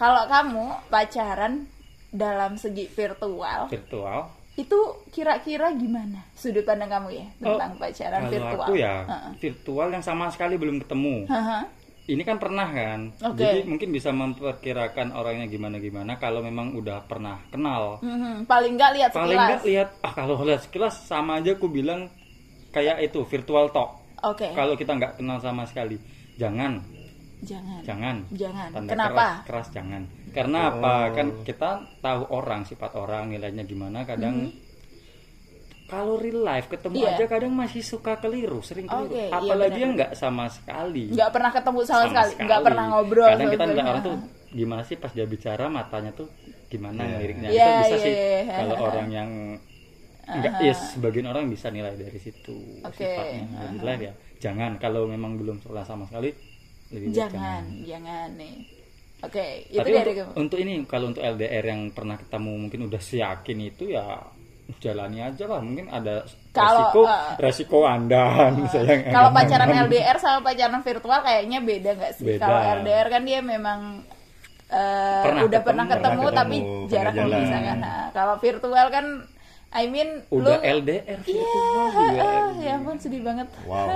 kalau 0.00 0.24
kamu 0.32 0.66
pacaran 0.88 1.68
dalam 2.10 2.56
segi 2.56 2.88
virtual 2.88 3.68
Virtual. 3.68 4.39
Itu 4.60 4.78
kira-kira 5.08 5.72
gimana 5.72 6.20
sudut 6.32 6.60
pandang 6.62 6.92
kamu 6.92 7.08
ya 7.16 7.26
tentang 7.38 7.72
pacaran 7.74 8.20
Oh, 8.20 8.22
Kalau 8.22 8.32
virtual 8.36 8.60
aku 8.60 8.72
ya 8.76 8.94
Heeh. 9.02 9.30
virtual 9.40 9.88
yang 9.88 10.04
sama 10.04 10.28
sekali 10.28 10.54
belum 10.54 10.76
ketemu. 10.78 11.24
Haha. 11.24 11.60
Ini 12.04 12.26
kan 12.26 12.36
pernah 12.36 12.66
kan. 12.66 13.00
Oke. 13.22 13.38
Jadi 13.38 13.58
mungkin 13.64 13.88
bisa 13.88 14.10
memperkirakan 14.10 15.14
orangnya 15.14 15.46
gimana 15.46 15.78
gimana 15.78 16.18
kalau 16.18 16.42
memang 16.42 16.74
udah 16.74 17.06
pernah 17.06 17.38
kenal. 17.48 18.02
Mhm, 18.02 18.44
paling 18.44 18.74
nggak 18.74 18.92
lihat 18.92 19.10
Paling 19.10 19.30
sekilas 19.30 19.48
nggak 19.48 19.62
lihat 19.64 19.88
ah 20.02 20.12
kalau 20.12 20.34
lihat 20.42 20.60
sekilas 20.60 20.94
sama 21.00 21.38
aja 21.38 21.54
aku 21.54 21.70
bilang 21.70 22.10
kayak 22.68 23.00
itu 23.00 23.22
virtual 23.24 23.70
talk. 23.70 23.96
oke 24.20 24.42
Kalau 24.52 24.74
kita 24.74 24.92
nggak 24.92 25.12
kenal 25.16 25.38
sama 25.38 25.62
sekali, 25.64 25.96
jangan, 26.34 26.82
jangan 27.40 27.80
jangan. 27.80 28.16
jangan 28.34 28.68
Tanda 28.74 28.90
kenapa 28.90 29.14
Keras, 29.14 29.46
keras 29.46 29.68
jangan. 29.72 30.02
Karena 30.30 30.58
apa? 30.70 30.94
Kan 31.12 31.26
kita 31.42 31.70
tahu 31.98 32.22
orang, 32.30 32.62
sifat 32.64 32.94
orang, 32.96 33.30
nilainya 33.30 33.66
gimana. 33.66 34.06
Kadang 34.06 34.50
kalau 35.90 36.14
real 36.22 36.46
life 36.46 36.70
ketemu. 36.70 37.02
Iya. 37.02 37.18
aja 37.18 37.24
kadang 37.26 37.52
masih 37.52 37.82
suka 37.82 38.14
keliru, 38.22 38.62
sering 38.62 38.86
keliru. 38.86 39.10
Oke, 39.10 39.26
iya 39.26 39.34
Apalagi 39.34 39.74
benar. 39.74 39.82
yang 39.82 39.92
nggak 39.98 40.12
sama 40.14 40.44
sekali. 40.46 41.04
nggak 41.10 41.30
pernah 41.34 41.50
ketemu 41.50 41.80
sama, 41.82 42.02
sekali 42.06 42.32
nggak 42.46 42.60
pernah 42.62 42.84
ngobrol 42.94 43.26
Kadang 43.26 43.40
sama 43.42 43.54
kita 43.58 43.64
ngeliat 43.66 43.86
orang 43.90 44.02
tuh 44.06 44.16
gimana 44.50 44.82
sih 44.86 44.96
pas 44.98 45.10
dia 45.14 45.26
bicara 45.26 45.64
matanya 45.66 46.10
tuh 46.14 46.26
gimana 46.70 47.00
Iya. 47.02 47.16
liriknya. 47.18 47.48
Iya, 47.50 47.66
itu 47.66 47.70
bisa 47.82 47.96
iya, 47.98 48.04
sih 48.06 48.14
iya. 48.14 48.54
kalau 48.62 48.76
orang 48.86 49.08
yang 49.10 49.30
enggak 50.38 50.52
ya 50.62 50.74
sebagian 50.78 51.26
orang 51.26 51.50
bisa 51.50 51.66
nilai 51.74 51.94
dari 51.98 52.18
situ 52.22 52.54
Oke. 52.86 53.02
sifatnya 53.02 53.42
live 53.82 54.02
ya. 54.06 54.12
Jangan 54.40 54.78
kalau 54.78 55.10
memang 55.10 55.34
belum 55.42 55.58
pernah 55.58 55.82
sama 55.82 56.06
sekali 56.06 56.30
lebih 56.94 57.10
baik 57.10 57.18
jangan 57.18 57.62
jangan 57.82 58.28
nih 58.38 58.54
oke 59.20 59.44
itu 59.68 59.78
Tapi 59.78 59.90
dari 59.90 60.12
untuk, 60.16 60.36
untuk 60.36 60.58
ini 60.58 60.72
kalau 60.84 61.06
untuk 61.10 61.22
LDR 61.22 61.64
yang 61.66 61.82
pernah 61.90 62.16
ketemu 62.16 62.52
mungkin 62.56 62.80
udah 62.86 63.00
siyakin 63.00 63.58
itu 63.62 63.84
ya 63.90 64.04
jalani 64.78 65.18
aja 65.18 65.44
lah 65.44 65.58
mungkin 65.58 65.90
ada 65.90 66.22
Kalau, 66.50 66.94
resiko 66.94 67.02
eh, 67.02 67.34
resiko 67.38 67.78
anda 67.82 68.22
misalnya 68.54 68.94
yang 69.02 69.10
kalau 69.10 69.30
pacaran 69.30 69.66
nyaman. 69.66 69.86
LDR 69.90 70.16
sama 70.16 70.38
pacaran 70.42 70.80
virtual 70.80 71.20
kayaknya 71.20 71.58
beda 71.60 71.90
nggak 71.94 72.12
sih 72.14 72.24
Beda. 72.24 72.42
kalau 72.42 72.60
LDR 72.78 73.06
kan 73.10 73.22
dia 73.22 73.40
memang 73.42 73.80
eh, 74.70 75.22
Pernah 75.26 75.42
udah 75.42 75.58
ketemu, 75.58 75.66
pernah 75.66 75.86
ketemu, 75.86 76.22
pernah 76.22 76.38
tapi 76.38 76.56
ketemu, 76.56 76.86
jarak 76.86 77.12
jalan. 77.12 77.30
memisahkan 77.34 77.76
nah, 77.78 78.04
kalau 78.14 78.34
virtual 78.38 78.86
kan 78.88 79.06
I 79.70 79.84
mean 79.86 80.08
udah 80.30 80.56
lu 80.58 80.66
LDR 80.78 81.18
Iya, 81.18 81.18
virtual 81.18 81.86
juga 81.90 82.22
ah, 82.22 82.46
ya 82.56 82.72
ampun 82.74 82.96
sedih 82.98 83.22
banget. 83.22 83.46
Wow. 83.64 83.86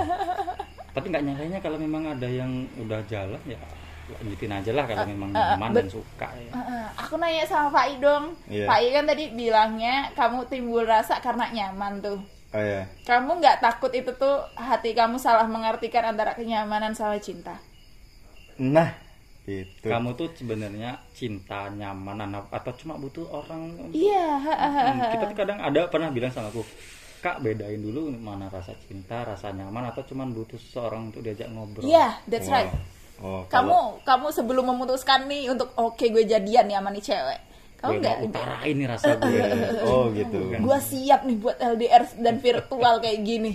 tapi 0.95 1.05
nggak 1.07 1.23
nyalainnya 1.23 1.59
kalau 1.59 1.75
memang 1.75 2.03
ada 2.09 2.23
yang 2.25 2.51
udah 2.77 2.99
jalan 3.05 3.39
ya 3.43 3.59
lanjutin 4.05 4.53
aja 4.53 4.71
lah 4.73 4.85
kalau 4.85 5.05
memang 5.09 5.29
eh, 5.33 5.41
nyaman 5.41 5.71
dan 5.73 5.87
suka 5.89 6.27
ya. 6.37 6.51
Ah, 6.53 6.59
ah, 6.61 6.85
aku 7.01 7.17
nanya 7.17 7.43
sama 7.45 7.73
Pak 7.73 7.85
I 7.89 7.95
dong. 7.97 8.25
Iya. 8.45 8.65
Pak 8.69 8.77
I 8.81 8.87
kan 8.93 9.05
tadi 9.09 9.23
bilangnya 9.33 9.95
kamu 10.13 10.45
timbul 10.45 10.85
rasa 10.85 11.17
karena 11.21 11.49
nyaman 11.49 12.01
tuh. 12.05 12.19
Oh 12.53 12.63
ya. 12.63 12.85
Kamu 13.03 13.41
nggak 13.41 13.59
takut 13.59 13.91
itu 13.91 14.13
tuh 14.15 14.45
hati 14.55 14.93
kamu 14.93 15.17
salah 15.17 15.49
mengartikan 15.49 16.05
antara 16.05 16.37
kenyamanan 16.37 16.93
sama 16.93 17.17
cinta? 17.19 17.57
Nah, 18.55 18.95
itu. 19.45 19.85
kamu 19.85 20.15
tuh 20.15 20.31
sebenarnya 20.33 20.97
cinta 21.11 21.67
nyaman 21.69 22.31
atau 22.49 22.71
cuma 22.79 22.95
butuh 22.95 23.27
orang 23.29 23.91
Iya. 23.91 24.39
ha, 24.39 24.53
Hmm, 24.95 25.01
kita 25.11 25.25
tuh 25.29 25.37
kadang 25.37 25.59
ada 25.59 25.91
pernah 25.91 26.09
bilang 26.09 26.31
sama 26.31 26.49
aku 26.49 26.63
kak 27.19 27.41
bedain 27.41 27.81
dulu 27.81 28.13
mana 28.13 28.45
rasa 28.53 28.77
cinta 28.85 29.25
rasa 29.25 29.49
nyaman 29.49 29.89
atau 29.89 30.05
cuman 30.05 30.29
butuh 30.29 30.61
seseorang 30.61 31.09
untuk 31.09 31.25
diajak 31.25 31.49
ngobrol 31.49 31.81
Iya, 31.81 32.21
that's 32.29 32.45
right. 32.49 32.69
Oh, 33.17 33.41
Kamu 33.45 33.69
kalau- 33.69 33.95
kamu 34.03 34.27
sebelum 34.29 34.65
memutuskan 34.67 35.25
nih 35.25 35.47
untuk 35.47 35.71
oke 35.73 36.03
gue 36.03 36.23
jadian 36.23 36.65
nih 36.65 36.75
sama 36.75 36.89
nih 36.89 37.03
cewek. 37.03 37.39
Kamu 37.75 37.91
gue 37.91 37.99
nggak? 38.01 38.17
mau 38.17 38.27
utarain 38.27 38.75
nih 38.75 38.87
rasa 38.87 39.09
gue 39.15 39.41
Oh 39.87 40.03
gitu. 40.11 40.37
Gue 40.53 40.77
siap 40.81 41.21
nih 41.23 41.37
buat 41.37 41.57
LDR 41.57 42.03
dan 42.17 42.35
virtual 42.37 42.93
kayak 42.97 43.19
gini. 43.21 43.53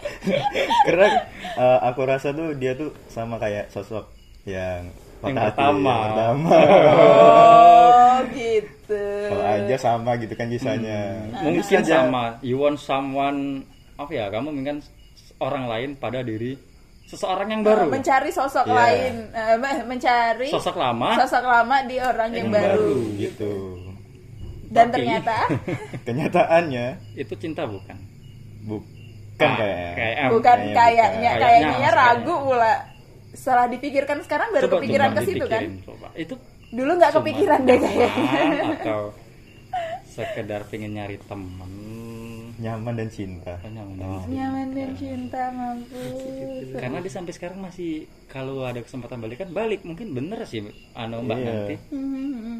Karena 0.86 1.08
eh, 1.54 1.78
aku 1.82 2.00
rasa 2.02 2.30
tuh 2.30 2.54
dia 2.54 2.72
tuh 2.72 2.94
sama 3.06 3.36
kayak 3.36 3.68
sosok 3.68 4.08
yang 4.42 4.88
Yang 5.20 5.34
patah 5.34 5.42
hati, 5.42 5.52
pertama. 5.52 5.90
yang 5.90 6.02
pertama. 6.06 6.56
Oh 7.10 8.16
gitu. 8.30 9.02
Kalau 9.28 9.44
aja 9.46 9.76
sama 9.76 10.10
gitu 10.16 10.32
kan 10.32 10.46
kisahnya. 10.46 11.00
mungkin 11.36 11.60
Bisa 11.60 11.78
aja. 11.78 11.94
sama 12.00 12.38
you 12.40 12.56
want 12.56 12.76
someone 12.76 13.62
apa 13.94 14.10
ya 14.10 14.26
kamu 14.28 14.48
mungkin 14.50 14.80
orang 15.38 15.64
lain 15.66 15.90
pada 15.94 16.20
diri 16.20 16.56
seseorang 17.10 17.48
yang 17.50 17.62
baru 17.62 17.90
mencari 17.90 18.30
sosok 18.30 18.64
Iya. 18.64 18.74
lain, 18.76 19.14
eh, 19.28 19.56
me- 19.56 19.84
mencari 19.84 20.46
sosok 20.48 20.76
lama 20.76 21.18
sosok 21.18 21.42
lama 21.42 21.76
di 21.82 21.96
orang 21.98 22.30
yang, 22.30 22.46
Yang 22.46 22.54
baru. 22.54 22.70
baru. 22.70 22.94
gitu. 23.18 23.52
Dan 24.70 24.86
Tapi- 24.86 24.94
ternyata 24.94 25.36
Kenyataannya 26.06 26.86
itu 27.16 27.34
cinta 27.34 27.66
bukan 27.66 27.98
bukan 28.62 28.86
Ah, 29.42 29.56
kayak 29.56 29.90
kayak 29.90 30.28
bukan 30.30 30.58
kayaknya 30.60 30.76
kayaknya, 30.76 31.30
bukan. 31.32 31.42
kayaknya 31.42 31.70
Kayaknya, 31.72 31.90
ragu 31.90 32.34
pula. 32.40 32.74
Setelah 33.30 33.66
dipikirkan 33.66 34.18
sekarang 34.20 34.48
baru 34.50 34.66
Coba 34.66 34.74
kepikiran 34.78 35.10
ke 35.10 35.20
situ 35.24 35.44
kan? 35.44 35.62
coba. 35.82 36.08
itu 36.14 36.34
Dulu 36.70 36.90
nggak 36.94 37.12
kepikiran 37.12 37.60
deh 37.64 37.78
kayaknya. 37.78 38.62
atau 38.78 39.02
sekedar 40.06 40.62
pengen 40.66 40.92
nyari 40.92 41.18
temen 41.20 41.72
nyaman 42.60 42.94
dan 42.94 43.08
cinta 43.08 43.56
Oh, 43.58 43.68
nyaman. 43.68 43.96
Oh. 44.00 44.22
Nyaman 44.26 44.68
dan 44.70 44.90
cinta 44.92 45.42
mampus. 45.48 46.68
karena 46.74 46.98
dia 46.98 47.10
sampai 47.10 47.32
sekarang 47.32 47.58
masih 47.58 47.90
kalau 48.26 48.62
ada 48.62 48.78
kesempatan 48.78 49.16
balik 49.18 49.38
kan 49.38 49.50
balik 49.50 49.80
mungkin 49.80 50.12
bener 50.12 50.44
sih 50.44 50.60
anu 50.92 51.20
mbak 51.20 51.36
Iya. 51.36 51.46
nanti 51.46 51.74
Hmm, 51.90 52.56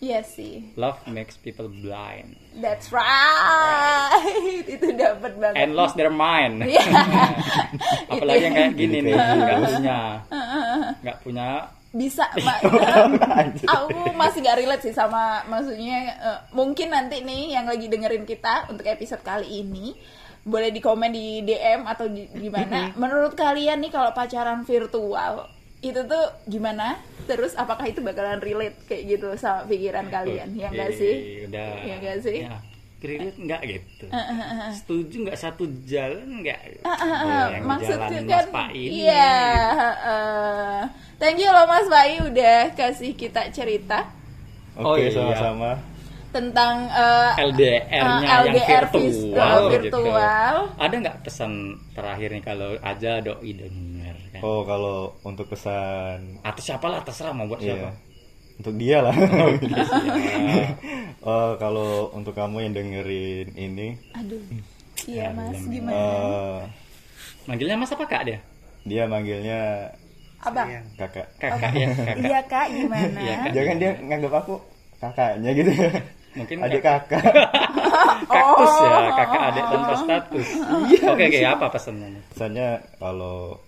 Iya 0.00 0.20
sih. 0.22 0.72
love 0.74 0.96
makes 1.06 1.36
people 1.36 1.68
blind 1.68 2.32
That's 2.56 2.88
right. 2.88 4.24
Itu 4.72 4.90
dapat 4.94 5.36
banget. 5.36 5.56
and 5.58 5.72
lost 5.74 5.94
their 5.94 6.08
mind 6.08 6.64
Iya. 6.64 6.80
apalagi 8.10 8.42
yang 8.42 8.54
kayak 8.54 8.72
gini 8.74 8.98
nih 9.02 9.12
Kayak 9.12 9.36
nggak 9.36 9.58
gitu. 9.58 9.68
punya 9.70 9.98
nggak 11.04 11.18
punya 11.20 11.48
bisa 11.90 12.30
Mbak. 12.38 12.60
aku 13.74 14.14
masih 14.14 14.46
gak 14.46 14.58
relate 14.62 14.86
sih 14.86 14.94
sama 14.94 15.42
maksudnya 15.50 15.98
eh, 16.18 16.40
mungkin 16.54 16.94
nanti 16.94 17.26
nih 17.26 17.58
yang 17.58 17.66
lagi 17.66 17.90
dengerin 17.90 18.22
kita 18.22 18.70
untuk 18.70 18.86
episode 18.86 19.26
kali 19.26 19.66
ini 19.66 19.94
boleh 20.40 20.70
di 20.72 20.80
komen 20.80 21.10
di 21.12 21.42
DM 21.44 21.84
atau 21.84 22.08
di 22.08 22.24
gimana 22.30 22.94
menurut 22.96 23.34
kalian 23.36 23.82
nih 23.82 23.92
kalau 23.92 24.14
pacaran 24.16 24.62
virtual 24.64 25.50
itu 25.80 26.00
tuh 26.04 26.24
gimana? 26.44 27.00
Terus 27.24 27.56
apakah 27.56 27.88
itu 27.88 28.04
bakalan 28.04 28.40
relate 28.40 28.76
kayak 28.84 29.16
gitu 29.16 29.28
sama 29.40 29.64
pikiran 29.64 30.12
kalian? 30.12 30.52
Ya 30.52 30.68
enggak 30.68 30.92
Oke, 30.92 31.00
sih? 31.00 31.14
udah. 31.48 31.68
Ya 31.80 31.94
enggak 31.96 32.18
sih? 32.20 32.38
Ya, 32.44 32.56
relate 33.00 33.36
nggak 33.36 33.60
gitu 33.64 34.06
setuju 34.72 35.16
nggak 35.24 35.38
satu 35.38 35.64
jalan 35.82 36.40
nggak 36.40 36.58
Ah, 36.80 36.92
ah, 36.92 37.00
ah, 37.02 37.20
Oh, 37.20 37.46
yang 37.50 37.64
maksudnya 37.64 38.08
jalan 38.08 38.24
kan 38.24 38.36
Mas 38.36 38.48
Pak 38.50 38.68
ini 38.70 38.90
iya 39.00 39.36
eh, 40.04 40.80
thank 41.16 41.36
you 41.36 41.48
loh 41.48 41.64
Mas 41.64 41.86
Pai 41.86 42.20
udah 42.20 42.58
kasih 42.72 43.12
kita 43.12 43.48
cerita 43.50 44.04
oke 44.74 44.84
Oh, 44.84 44.94
iya. 44.94 45.08
sama-sama 45.10 45.70
tentang 46.30 46.86
eh, 46.86 47.30
LDR-nya 47.42 48.22
yang 48.22 48.44
LDR 48.46 48.84
virtual, 48.86 48.94
vis- 48.94 49.26
virtual. 49.74 50.54
Gitu. 50.62 50.78
Ada 50.78 50.94
nggak 50.96 51.16
pesan 51.20 51.52
terakhir 51.90 52.28
nih 52.30 52.44
kalau 52.44 52.70
aja 52.78 53.18
doi 53.18 53.50
denger 53.50 54.16
kan? 54.30 54.40
oh 54.40 54.62
kalau 54.62 54.96
untuk 55.20 55.50
pesan 55.50 56.38
Atau 56.40 56.62
siapa 56.62 56.86
lah 56.86 57.02
terserah 57.02 57.32
mau 57.32 57.50
buat 57.50 57.58
siapa. 57.58 57.90
Untuk 58.60 58.76
dia 58.76 59.00
lah. 59.00 59.14
Oh, 61.20 61.52
kalau 61.62 62.08
untuk 62.12 62.32
kamu 62.32 62.56
yang 62.62 62.72
dengerin 62.72 63.52
ini, 63.52 63.92
aduh 64.10 64.40
iya 65.04 65.28
Mas 65.30 65.60
gimana 65.62 65.92
eh, 65.92 66.58
Manggilnya 67.44 67.76
mas 67.76 67.88
apa 67.90 68.04
kak 68.04 68.24
dia? 68.24 68.38
dia 68.82 69.04
manggilnya 69.04 69.92
abang 70.40 70.68
kakak. 70.96 71.28
Kakak 71.36 71.72
ya 71.74 71.88
kakak. 71.90 72.16
iya 72.18 72.40
kak 72.42 72.66
gimana 72.70 73.20
Iya, 73.20 73.34
Kak. 73.38 73.52
Jangan 73.52 73.76
dia 73.76 73.90
nganggap 73.98 74.32
aku 74.38 74.54
kakaknya 74.96 75.50
gitu. 75.52 75.70
Mungkin 76.32 76.56
adik 76.58 76.80
kak- 76.80 77.04
kakak. 77.06 77.32
kaktus 78.32 78.72
ya 78.78 78.88
Oh. 78.88 79.08
kakak 79.12 79.42
adik 79.46 79.64
tanpa 79.66 79.94
status. 79.98 80.48
Iya, 80.88 81.04
Oke 81.06 81.24
oke 81.26 81.40
apa 81.46 81.66
pesannya? 81.68 82.08
Misalnya 82.26 82.68
kalau 82.96 83.60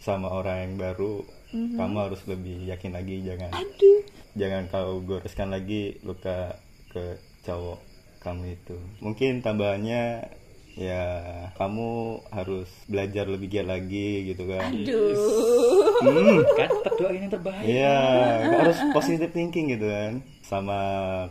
sama 0.00 0.26
orang 0.28 0.56
yang 0.60 0.74
baru, 0.76 1.22
Mhm. 1.56 1.76
kamu 1.80 1.96
harus 1.96 2.20
lebih 2.28 2.68
yakin 2.68 2.92
lagi 2.92 3.24
jangan 3.24 3.50
aduh 3.56 4.00
jangan 4.36 4.62
kau 4.68 5.00
goreskan 5.00 5.48
lagi 5.48 5.96
luka 6.04 6.60
ke 6.92 7.16
cowok 7.48 7.80
kamu 8.20 8.58
itu. 8.58 8.76
Mungkin 8.98 9.38
tambahannya 9.38 10.26
ya 10.76 11.04
kamu 11.56 12.20
harus 12.34 12.68
belajar 12.84 13.24
lebih 13.30 13.48
giat 13.48 13.70
lagi 13.70 14.34
gitu 14.34 14.44
kan. 14.50 14.74
aduh 14.74 15.64
Hmm. 15.96 16.44
Kan 16.52 16.68
tetap 16.68 16.94
doa 17.00 17.10
ini 17.16 17.26
terbaik. 17.32 17.64
Iya, 17.64 17.96
harus 18.60 18.76
positive 18.92 19.32
thinking 19.32 19.72
gitu 19.72 19.88
kan. 19.88 20.20
Sama 20.44 20.80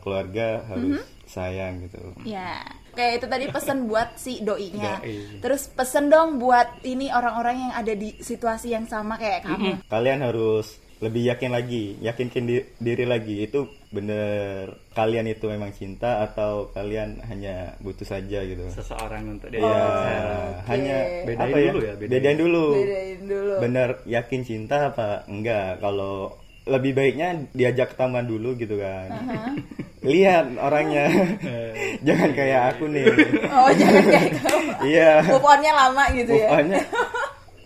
keluarga 0.02 0.66
harus 0.66 1.06
sayang 1.30 1.86
gitu. 1.86 2.02
ya 2.26 2.64
kayak 2.96 3.14
itu 3.20 3.28
tadi 3.28 3.46
pesan 3.52 3.86
buat 3.86 4.10
si 4.16 4.42
doinya 4.42 5.04
Doi. 5.04 5.44
terus 5.44 5.68
pesen 5.70 6.08
dong 6.08 6.40
buat 6.40 6.82
ini 6.82 7.12
orang-orang 7.12 7.70
yang 7.70 7.74
ada 7.76 7.94
di 7.94 8.16
situasi 8.18 8.72
yang 8.72 8.88
sama 8.88 9.20
kayak 9.20 9.46
kamu 9.46 9.84
Kalian 9.86 10.20
harus 10.24 10.80
lebih 10.96 11.28
yakin 11.28 11.52
lagi, 11.52 12.00
yakinkan 12.00 12.48
di- 12.48 12.66
diri 12.80 13.04
lagi 13.04 13.44
itu 13.44 13.68
bener 13.92 14.80
kalian 14.96 15.28
itu 15.28 15.44
memang 15.52 15.76
cinta 15.76 16.24
atau 16.24 16.72
kalian 16.72 17.20
hanya 17.28 17.76
butuh 17.84 18.08
saja 18.08 18.40
gitu. 18.48 18.64
Seseorang 18.72 19.28
untuk 19.36 19.52
dia. 19.52 19.60
Iya, 19.60 19.76
oke. 19.76 20.16
hanya 20.72 20.98
Bedain 21.28 21.44
apa 21.52 21.58
ya? 21.60 21.72
dulu 21.76 21.84
ya, 21.84 21.94
bedain. 22.00 22.12
Bedain 22.16 22.38
dulu. 22.40 22.66
bedain 22.80 23.20
dulu 23.28 23.54
Bener 23.60 23.90
yakin 24.08 24.42
cinta 24.48 24.76
apa 24.96 25.10
enggak? 25.28 25.84
Kalau 25.84 26.40
lebih 26.66 26.92
baiknya 26.92 27.28
diajak 27.52 27.94
ketemuan 27.94 28.26
dulu 28.26 28.54
gitu 28.54 28.76
kan. 28.76 29.10
Lihat 30.06 30.54
orangnya. 30.56 31.10
Jangan 32.08 32.30
kayak 32.32 32.62
aku 32.72 32.86
nih. 32.88 33.06
oh 33.48 33.70
jangan 33.72 34.04
kayak 34.06 34.32
kamu 34.40 34.70
Iya. 34.84 35.12
move 35.26 35.42
on-nya 35.44 35.72
lama 35.74 36.04
gitu 36.12 36.32
ya 36.32 36.50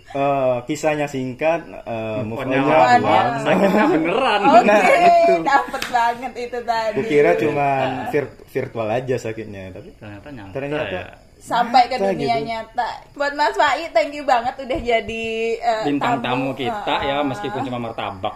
eh, 0.10 0.56
kisahnya 0.66 1.06
singkat, 1.06 1.62
eh, 1.86 2.20
move 2.24 2.40
Pokoknya 2.40 2.60
on-nya 2.64 2.78
lama. 2.98 3.44
sakitnya 3.44 3.86
beneran. 3.88 4.40
Oke, 4.42 4.66
Nah, 4.66 4.82
itu. 4.82 5.34
dapet 5.44 5.84
banget 5.86 6.34
itu 6.40 6.58
tadi. 6.64 6.96
Kukira 6.98 7.32
cuma 7.38 7.68
vir- 8.10 8.36
virtual 8.48 8.88
aja 8.90 9.16
sakitnya, 9.18 9.64
tapi 9.70 9.90
Ternyata 9.94 10.28
nyata. 10.32 10.52
ternyata 10.52 10.86
ya. 10.90 11.04
Sampai 11.40 11.88
ke 11.88 11.96
Nyata 11.96 12.06
dunia 12.06 12.36
gitu. 12.36 12.48
nyata. 12.48 12.90
Buat 13.14 13.34
Mas 13.34 13.56
Fai, 13.56 13.88
thank 13.90 14.12
you 14.12 14.24
banget 14.24 14.54
udah 14.56 14.76
jadi 14.78 15.28
eh, 15.56 15.84
bintang 15.84 16.20
tamu 16.20 16.52
kita 16.52 16.84
Ah, 16.86 17.00
ya 17.02 17.16
meskipun 17.22 17.64
cuma 17.64 17.80
martabak 17.80 18.36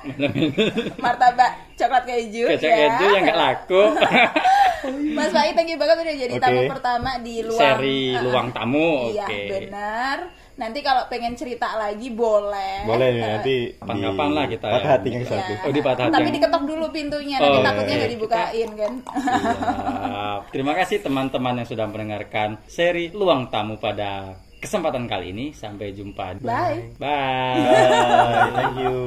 martabak 1.04 1.52
coklat 1.74 2.04
keju 2.06 2.48
kecek 2.50 2.63
ya. 2.66 2.78
keju 2.89 3.06
yang 3.10 3.24
nggak 3.24 3.38
laku 3.38 3.84
Mas 5.16 5.30
Fai, 5.30 5.52
thank 5.52 5.68
you 5.68 5.76
banget 5.76 5.96
udah 5.98 6.16
jadi 6.18 6.34
Oke. 6.34 6.42
tamu 6.42 6.62
pertama 6.66 7.12
di 7.20 7.36
luang 7.39 7.60
seri 7.60 8.16
luang 8.18 8.48
tamu 8.50 8.89
Iya, 9.10 9.24
oke 9.26 9.39
benar. 9.50 10.18
Nanti 10.54 10.80
kalau 10.80 11.02
pengen 11.08 11.34
cerita 11.34 11.74
lagi 11.74 12.10
boleh. 12.10 12.86
boleh 12.86 13.08
nih 13.10 13.20
Eh, 13.20 13.28
nanti 13.28 13.54
Kapan-kapan 13.74 14.30
lah 14.32 14.46
kita 14.46 14.68
patah 14.68 14.80
ya. 14.80 14.92
hati 14.94 15.10
yang 15.10 15.24
Iya. 15.24 15.32
satu. 15.34 15.52
Oh, 15.60 15.72
di 15.72 15.82
patah 15.82 16.04
hati 16.04 16.13
Tapi 16.13 16.24
yang- 16.24 16.36
diketok 16.38 16.63
dulu 16.63 16.86
pintunya, 16.88 17.36
Oh, 17.36 17.42
nanti 17.42 17.58
iya, 17.58 17.66
takutnya 17.66 17.88
iya. 17.88 18.00
nggak 18.00 18.12
dibukain 18.12 18.70
kan. 18.72 18.94
Siap. 19.04 20.42
terima 20.50 20.74
kasih 20.74 20.98
teman-teman 21.00 21.54
yang 21.56 21.68
sudah 21.68 21.86
mendengarkan 21.86 22.50
seri 22.66 23.10
luang 23.10 23.50
tamu 23.50 23.76
pada 23.76 24.34
kesempatan 24.56 25.06
kali 25.06 25.30
ini 25.30 25.46
sampai 25.52 25.92
jumpa 25.92 26.39
Bye. 26.39 26.94
bye 26.96 26.96
Bye, 26.96 27.60
thank 28.54 28.76
you. 28.80 28.98